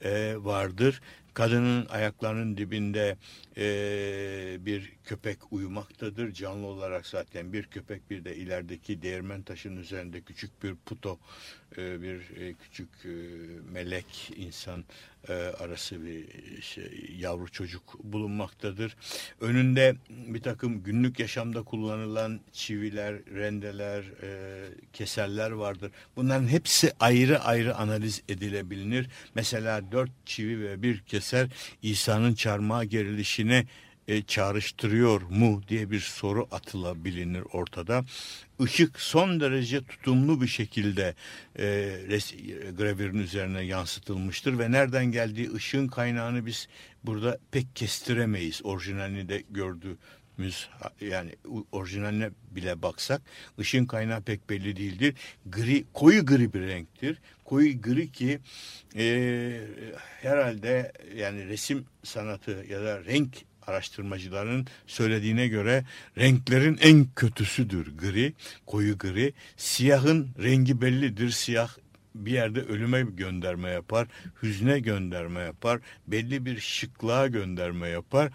e, 0.04 0.36
vardır. 0.38 1.02
Kadının 1.34 1.86
ayaklarının 1.86 2.58
dibinde 2.58 3.18
e, 3.58 4.66
bir 4.66 4.92
köpek 5.06 5.38
uyumaktadır. 5.52 6.34
Canlı 6.34 6.68
olarak 6.68 7.08
zaten 7.08 7.54
bir 7.54 7.64
köpek 7.64 8.10
bir 8.10 8.26
de 8.26 8.36
ilerideki 8.36 9.02
değirmen 9.02 9.42
taşının 9.42 9.82
üzerinde 9.82 10.22
küçük 10.22 10.64
bir 10.64 10.76
puto 10.76 11.20
e, 11.78 12.02
bir 12.02 12.38
e, 12.38 12.54
küçük 12.54 12.90
e, 13.06 13.10
melek 13.72 14.32
insan 14.36 14.84
e, 15.30 15.34
arası 15.34 16.06
bir 16.06 16.26
şey, 16.62 17.16
yavru 17.18 17.52
çocuk 17.52 18.04
bulunmaktadır. 18.04 18.96
Önünde 19.42 19.96
bir 20.10 20.42
takım 20.42 20.84
günlük 20.84 21.20
yaşamda 21.20 21.64
kullanılan 21.64 22.40
çiviler, 22.52 23.16
rendeler, 23.16 24.04
e, 24.24 24.64
keserler 24.94 25.52
vardır. 25.52 25.92
Bunların 26.16 26.48
hepsi 26.48 26.92
ayrı 27.00 27.40
ayrı 27.40 27.76
analiz 27.76 28.22
edilebilir. 28.30 29.10
Mesela 29.36 29.92
dört 29.92 30.12
çivi 30.26 30.62
ve 30.62 30.82
bir 30.82 31.00
keser 31.00 31.48
İsa'nın 31.82 32.34
çarmıha 32.34 32.84
gerilişine 32.84 33.66
e, 34.08 34.22
çağrıştırıyor 34.22 35.22
mu 35.22 35.62
diye 35.68 35.92
bir 35.92 36.00
soru 36.00 36.48
atılabilir 36.52 37.44
ortada. 37.54 38.06
Işık 38.60 39.00
son 39.00 39.40
derece 39.40 39.84
tutumlu 39.84 40.42
bir 40.42 40.48
şekilde 40.48 41.16
e, 41.60 41.66
res, 42.10 42.34
gravürün 42.78 43.20
üzerine 43.20 43.62
yansıtılmıştır 43.62 44.60
ve 44.60 44.72
nereden 44.72 45.06
geldiği 45.06 45.54
ışığın 45.54 45.88
kaynağını 45.88 46.46
biz 46.46 46.68
burada 47.04 47.38
pek 47.52 47.76
kestiremeyiz. 47.76 48.62
Orijinalini 48.64 49.30
de 49.30 49.44
gördüğümüz 49.50 50.70
yani 51.02 51.36
orijinaline 51.72 52.30
bile 52.52 52.82
baksak 52.82 53.22
ışığın 53.60 53.86
kaynağı 53.86 54.22
pek 54.22 54.50
belli 54.50 54.76
değildir. 54.76 55.16
Gri, 55.46 55.86
koyu 55.94 56.26
gri 56.26 56.54
bir 56.54 56.62
renktir. 56.62 57.18
Koyu 57.46 57.82
gri 57.82 58.12
ki 58.12 58.40
e, 58.96 59.68
herhalde 60.22 60.92
yani 61.16 61.48
resim 61.48 61.86
sanatı 62.04 62.66
ya 62.70 62.82
da 62.82 63.06
renk 63.06 63.46
araştırmacıların 63.68 64.68
söylediğine 64.88 65.48
göre 65.48 65.86
renklerin 66.18 66.78
en 66.82 67.08
kötüsüdür 67.16 67.98
gri, 67.98 68.34
koyu 68.66 68.98
gri. 68.98 69.34
Siyahın 69.58 70.30
rengi 70.44 70.82
bellidir. 70.82 71.30
Siyah 71.30 71.70
bir 72.16 72.32
yerde 72.32 72.62
ölüme 72.62 73.02
gönderme 73.02 73.70
yapar, 73.70 74.08
hüzne 74.44 74.80
gönderme 74.80 75.40
yapar, 75.40 75.80
belli 76.08 76.46
bir 76.46 76.60
şıklığa 76.60 77.28
gönderme 77.28 77.88
yapar. 77.88 78.32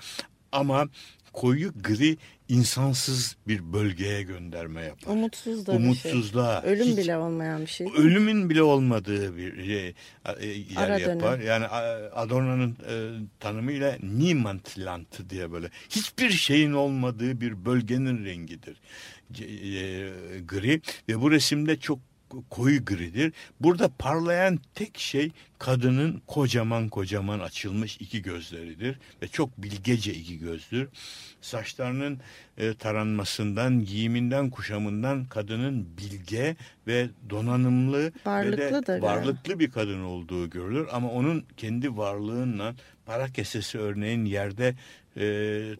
Ama 0.52 0.88
koyu 1.32 1.72
gri 1.82 2.16
insansız 2.48 3.36
bir 3.48 3.72
bölgeye 3.72 4.22
gönderme 4.22 4.82
yapar. 4.82 5.12
Umutsuz 5.12 5.66
da 5.66 5.72
Umutsuzluğa. 5.72 6.60
Şey. 6.62 6.70
Ölüm 6.70 6.86
hiç, 6.86 6.96
bile 6.96 7.16
olmayan 7.16 7.60
bir 7.60 7.66
şey. 7.66 7.86
Ölümün 7.96 8.50
bile 8.50 8.62
olmadığı 8.62 9.36
bir 9.36 9.64
şey, 9.64 9.94
e, 10.40 10.46
yer 10.46 10.76
Ara 10.76 10.98
yapar. 10.98 11.38
Dönem. 11.38 11.46
Yani 11.46 11.66
Adorno'nun 12.14 12.76
e, 12.90 12.94
tanımıyla 13.40 13.96
Niemandland 14.02 15.30
diye 15.30 15.52
böyle 15.52 15.70
hiçbir 15.88 16.30
şeyin 16.30 16.72
olmadığı 16.72 17.40
bir 17.40 17.64
bölgenin 17.64 18.24
rengidir. 18.24 18.80
E, 19.40 20.10
gri 20.40 20.80
ve 21.08 21.20
bu 21.20 21.30
resimde 21.30 21.76
çok 21.76 22.07
koyu 22.50 22.84
gridir. 22.84 23.32
Burada 23.60 23.88
parlayan 23.88 24.58
tek 24.74 24.98
şey 24.98 25.30
kadının 25.58 26.22
kocaman 26.26 26.88
kocaman 26.88 27.40
açılmış 27.40 27.96
iki 27.96 28.22
gözleridir 28.22 28.98
ve 29.22 29.28
çok 29.28 29.58
bilgece 29.58 30.14
iki 30.14 30.38
gözdür. 30.38 30.88
Saçlarının 31.40 32.20
e, 32.58 32.74
taranmasından, 32.74 33.84
giyiminden, 33.84 34.50
kuşamından 34.50 35.24
kadının 35.24 35.86
bilge 35.98 36.56
ve 36.86 37.08
donanımlı 37.30 38.12
varlıklı 38.26 38.82
ve 38.82 38.86
de 38.86 39.02
varlıklı 39.02 39.58
bir 39.58 39.70
kadın 39.70 40.02
olduğu 40.02 40.50
görülür 40.50 40.88
ama 40.92 41.10
onun 41.10 41.44
kendi 41.56 41.96
varlığından 41.96 42.76
para 43.06 43.32
kesesi 43.32 43.78
örneğin 43.78 44.24
yerde 44.24 44.74
e, 45.16 45.24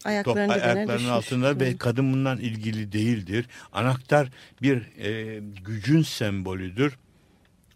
ayaklarının, 0.04 0.54
top, 0.54 0.64
ayaklarının 0.64 1.08
altında 1.08 1.60
ve 1.60 1.76
kadın 1.76 2.12
bundan 2.12 2.38
ilgili 2.38 2.92
değildir. 2.92 3.46
Anahtar 3.72 4.28
bir 4.62 4.98
e, 4.98 5.40
gücün 5.64 6.02
sembolüdür. 6.02 6.98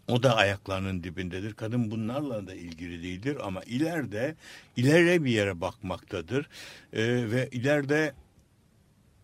O 0.07 0.23
da 0.23 0.35
ayaklarının 0.35 1.03
dibindedir. 1.03 1.53
Kadın 1.53 1.91
bunlarla 1.91 2.47
da 2.47 2.53
ilgili 2.53 3.03
değildir 3.03 3.37
ama 3.43 3.63
ileride 3.63 4.35
ileride 4.77 5.23
bir 5.23 5.31
yere 5.31 5.61
bakmaktadır. 5.61 6.49
E, 6.93 7.31
ve 7.31 7.49
ileride 7.51 8.13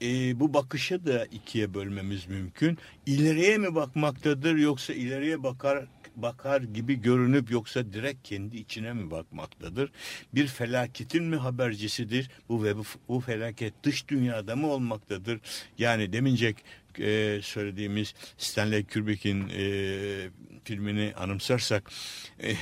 e, 0.02 0.40
bu 0.40 0.54
bakışı 0.54 1.06
da 1.06 1.26
ikiye 1.26 1.74
bölmemiz 1.74 2.28
mümkün. 2.28 2.78
İleriye 3.06 3.58
mi 3.58 3.76
bakmaktadır 3.76 4.56
yoksa 4.56 4.94
ileriye 4.94 5.44
bakar 5.44 5.86
bakar 6.22 6.62
gibi 6.62 7.02
görünüp 7.02 7.52
yoksa 7.52 7.94
direkt 7.94 8.28
kendi 8.28 8.58
içine 8.58 8.94
mi 8.94 9.12
bakmaktadır? 9.12 9.92
Bir 10.34 10.48
felaketin 10.48 11.24
mi 11.24 11.36
habercisidir? 11.36 12.30
Bu 12.50 12.64
ve 12.64 12.74
bu, 13.08 13.20
felaket 13.22 13.74
dış 13.84 14.08
dünyada 14.08 14.56
mı 14.56 14.68
olmaktadır? 14.68 15.40
Yani 15.78 16.14
demincek 16.14 16.58
e, 17.00 17.40
söylediğimiz 17.44 18.14
Stanley 18.38 18.86
Kubrick'in 18.86 19.50
e, 19.50 20.30
filmini 20.64 21.14
anımsarsak 21.18 21.92
e, 22.40 22.52
e, 22.52 22.56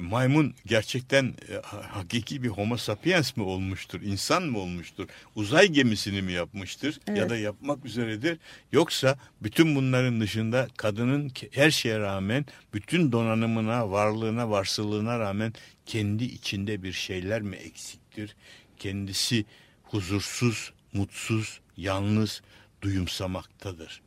maymun 0.00 0.54
gerçekten 0.66 1.24
e, 1.24 1.54
hakiki 1.66 2.42
bir 2.42 2.48
homo 2.48 2.76
sapiens 2.76 3.36
mi 3.36 3.42
olmuştur, 3.42 4.00
insan 4.00 4.42
mı 4.42 4.58
olmuştur, 4.58 5.08
uzay 5.34 5.68
gemisini 5.68 6.22
mi 6.22 6.32
yapmıştır 6.32 7.00
Evet. 7.06 7.18
ya 7.18 7.30
da 7.30 7.36
yapmak 7.36 7.84
üzeredir. 7.84 8.38
Yoksa 8.72 9.18
bütün 9.42 9.76
bunların 9.76 10.20
dışında 10.20 10.68
kadının 10.76 11.32
her 11.50 11.70
şeye 11.70 11.98
rağmen 11.98 12.46
bütün 12.74 13.12
donanımına, 13.12 13.90
varlığına, 13.90 14.50
varsılığına 14.50 15.18
rağmen 15.18 15.52
kendi 15.86 16.24
içinde 16.24 16.82
bir 16.82 16.92
şeyler 16.92 17.42
mi 17.42 17.56
eksiktir? 17.56 18.36
Kendisi 18.78 19.44
huzursuz, 19.82 20.72
mutsuz, 20.92 21.60
yalnız 21.76 22.42
duyumsamaktadır. 22.82 24.00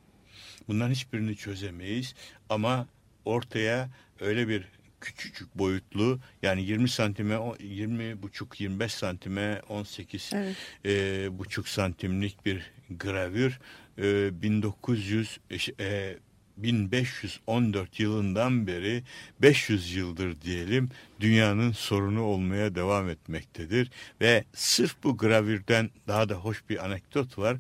Bunların 0.68 0.92
hiçbirini 0.92 1.36
çözemeyiz 1.36 2.16
ama 2.50 2.88
ortaya 3.26 3.90
öyle 4.20 4.48
bir 4.48 4.64
küçücük 5.04 5.56
boyutlu 5.58 6.20
yani 6.42 6.64
20 6.64 6.90
santime 6.90 7.38
o- 7.38 7.56
20 7.60 8.22
buçuk 8.24 8.62
25 8.62 8.94
santime 8.94 9.62
18 9.70 10.32
Evet. 10.34 10.56
e, 10.86 11.28
buçuk 11.40 11.68
santimlik 11.68 12.46
bir 12.46 12.72
gravür 12.90 13.60
e, 13.98 14.42
1900 14.42 15.40
e, 15.80 16.18
1514 16.58 18.00
yılından 18.00 18.68
beri 18.68 19.04
500 19.42 19.96
yıldır 19.96 20.42
diyelim 20.42 20.90
dünyanın 21.20 21.72
sorunu 21.72 22.22
olmaya 22.22 22.76
devam 22.76 23.10
etmektedir 23.10 23.92
ve 24.22 24.44
sırf 24.54 24.96
bu 25.04 25.18
gravürden 25.18 25.90
daha 26.08 26.30
da 26.30 26.34
hoş 26.36 26.70
bir 26.70 26.86
anekdot 26.86 27.38
var. 27.38 27.58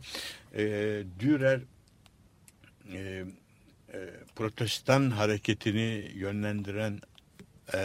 E, 0.55 0.63
Dürer 1.19 1.59
e, 2.93 3.25
e, 3.93 3.97
protestan 4.35 5.09
hareketini 5.11 6.11
yönlendiren 6.15 6.99
e, 7.73 7.79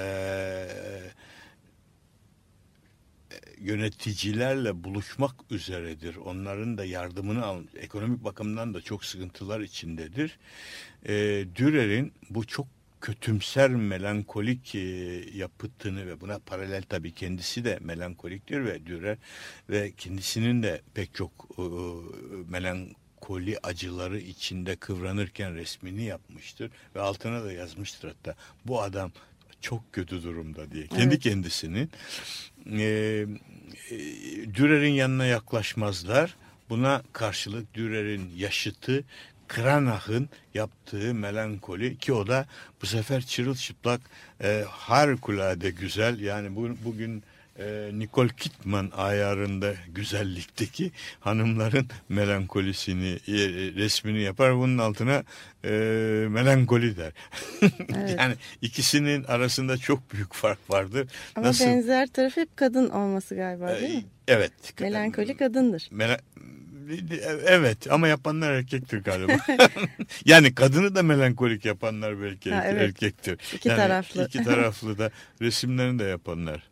yöneticilerle 3.61 4.85
buluşmak 4.85 5.35
üzeredir. 5.51 6.17
Onların 6.17 6.79
da 6.79 6.85
yardımını 6.85 7.45
al, 7.45 7.63
ekonomik 7.77 8.25
bakımdan 8.25 8.75
da 8.75 8.81
çok 8.81 9.05
sıkıntılar 9.05 9.61
içindedir. 9.61 10.39
E, 11.07 11.15
Dürer'in 11.57 12.13
bu 12.31 12.47
çok 12.47 12.67
kötümser 13.01 13.71
melankolik 13.71 14.75
e, 14.75 14.79
yapıtını 15.35 16.07
ve 16.07 16.21
buna 16.21 16.39
paralel 16.39 16.83
tabii 16.83 17.13
kendisi 17.13 17.65
de 17.65 17.79
melankoliktir 17.81 18.65
ve 18.65 18.87
Dürer 18.87 19.19
ve 19.71 19.93
kendisinin 19.97 20.63
de 20.63 20.81
pek 20.95 21.15
çok 21.15 21.31
e, 21.59 21.63
melankoli 22.49 23.59
acıları 23.63 24.19
içinde 24.19 24.77
kıvranırken 24.77 25.55
resmini 25.55 26.03
yapmıştır 26.03 26.71
ve 26.95 27.01
altına 27.01 27.45
da 27.45 27.53
yazmıştır 27.53 28.09
hatta 28.09 28.35
bu 28.65 28.83
adam 28.83 29.13
çok 29.61 29.93
kötü 29.93 30.23
durumda 30.23 30.71
diye 30.71 30.87
kendi 30.87 31.03
Evet. 31.05 31.23
kendisinin 31.23 31.91
e, 32.73 32.81
e, 32.85 33.27
Dürer'in 34.55 34.93
yanına 34.93 35.27
yaklaşmazlar. 35.27 36.37
Buna 36.71 37.03
karşılık 37.13 37.75
Dürer'in 37.75 38.33
yaşıtı 38.37 39.05
Kranach'ın 39.49 40.29
yaptığı 40.55 41.15
melankoli 41.15 41.99
ki 41.99 42.13
o 42.13 42.27
da 42.27 42.47
bu 42.83 42.87
sefer 42.87 43.23
çırılçıplak 43.23 44.01
e, 44.43 44.65
harikulade 44.69 45.71
güzel 45.71 46.21
yani 46.21 46.57
bu, 46.57 46.69
bugün 46.85 47.23
e, 47.59 47.91
Nicole 47.93 48.29
Kidman 48.37 48.91
ayarında 48.97 49.75
güzellikteki 49.89 50.93
hanımların 51.21 51.87
melankolisini 52.09 53.09
e, 53.29 53.33
resmini 53.77 54.21
yapar 54.21 54.57
bunun 54.57 54.79
altına 54.79 55.23
e, 55.65 55.69
melankoli 56.31 56.97
der. 56.97 57.13
Evet. 57.97 58.15
yani 58.19 58.35
ikisinin 58.63 59.25
arasında 59.25 59.77
çok 59.77 60.13
büyük 60.13 60.35
fark 60.35 60.71
vardır. 60.71 61.09
Ama 61.37 61.47
Nasıl? 61.47 61.65
benzer 61.67 62.07
taraf 62.07 62.37
hep 62.37 62.57
kadın 62.57 62.89
olması 62.89 63.35
galiba 63.35 63.69
değil 63.81 63.95
mi? 63.95 64.05
Evet. 64.29 64.53
Melankoli 64.81 65.37
kadındır. 65.37 65.83
Mela- 65.93 66.21
Evet 67.47 67.93
ama 67.93 68.09
yapanlar 68.09 68.53
erkektir 68.53 69.05
galiba. 69.05 69.33
yani 70.25 70.55
kadını 70.55 70.95
da 70.95 71.03
melankolik 71.03 71.65
yapanlar 71.65 72.23
belki 72.23 72.53
Ha, 72.53 72.65
evet. 72.67 72.83
erkektir. 72.83 73.39
İki 73.55 73.69
yani 73.69 73.77
taraflı. 73.79 74.25
İki 74.27 74.43
taraflı 74.45 74.99
da 74.99 75.11
resimlerini 75.43 75.99
de 75.99 76.05
yapanlar. 76.05 76.63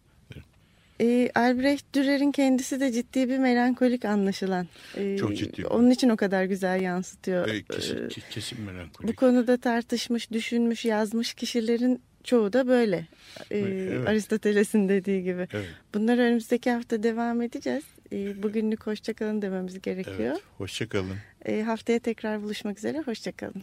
Ee, 1.01 1.31
Albrecht 1.35 1.95
Dürer'in 1.95 2.33
kendisi 2.33 2.81
de 2.81 2.93
ciddi 2.93 3.29
bir 3.29 3.39
melankolik 3.39 4.05
anlaşılan. 4.05 4.67
Ee, 4.97 5.17
Çok 5.19 5.37
ciddi 5.37 5.67
Onun 5.67 5.91
için 5.91 6.09
o 6.09 6.17
kadar 6.17 6.45
güzel 6.45 6.81
yansıtıyor. 6.81 7.49
Ee, 7.49 7.63
kesin, 7.63 7.97
ke- 7.97 8.31
kesin 8.31 8.61
melankolik. 8.61 9.09
Bu 9.09 9.17
konuda 9.17 9.57
tartışmış, 9.57 10.31
düşünmüş, 10.31 10.85
yazmış 10.85 11.35
kişilerin 11.35 12.03
çoğu 12.25 12.53
da 12.53 12.69
böyle. 12.69 13.07
Ee, 13.51 13.59
Evet. 13.59 14.09
Aristoteles'in 14.09 14.89
dediği 14.89 15.23
gibi. 15.23 15.49
Evet, 15.53 15.67
Bunlar 15.95 16.19
önümüzdeki 16.19 16.71
hafta 16.71 17.03
devam 17.03 17.43
edeceğiz. 17.43 17.85
Ee, 18.13 18.43
bugünlük 18.43 18.87
hoşçakalın 18.87 19.43
dememiz 19.43 19.83
gerekiyor. 19.83 20.17
evet. 20.19 20.41
Hoşçakalın. 20.59 21.17
Ee, 21.45 21.63
haftaya 21.63 21.99
tekrar 21.99 22.43
buluşmak 22.43 22.79
üzere. 22.79 22.99
Hoşçakalın. 23.01 23.63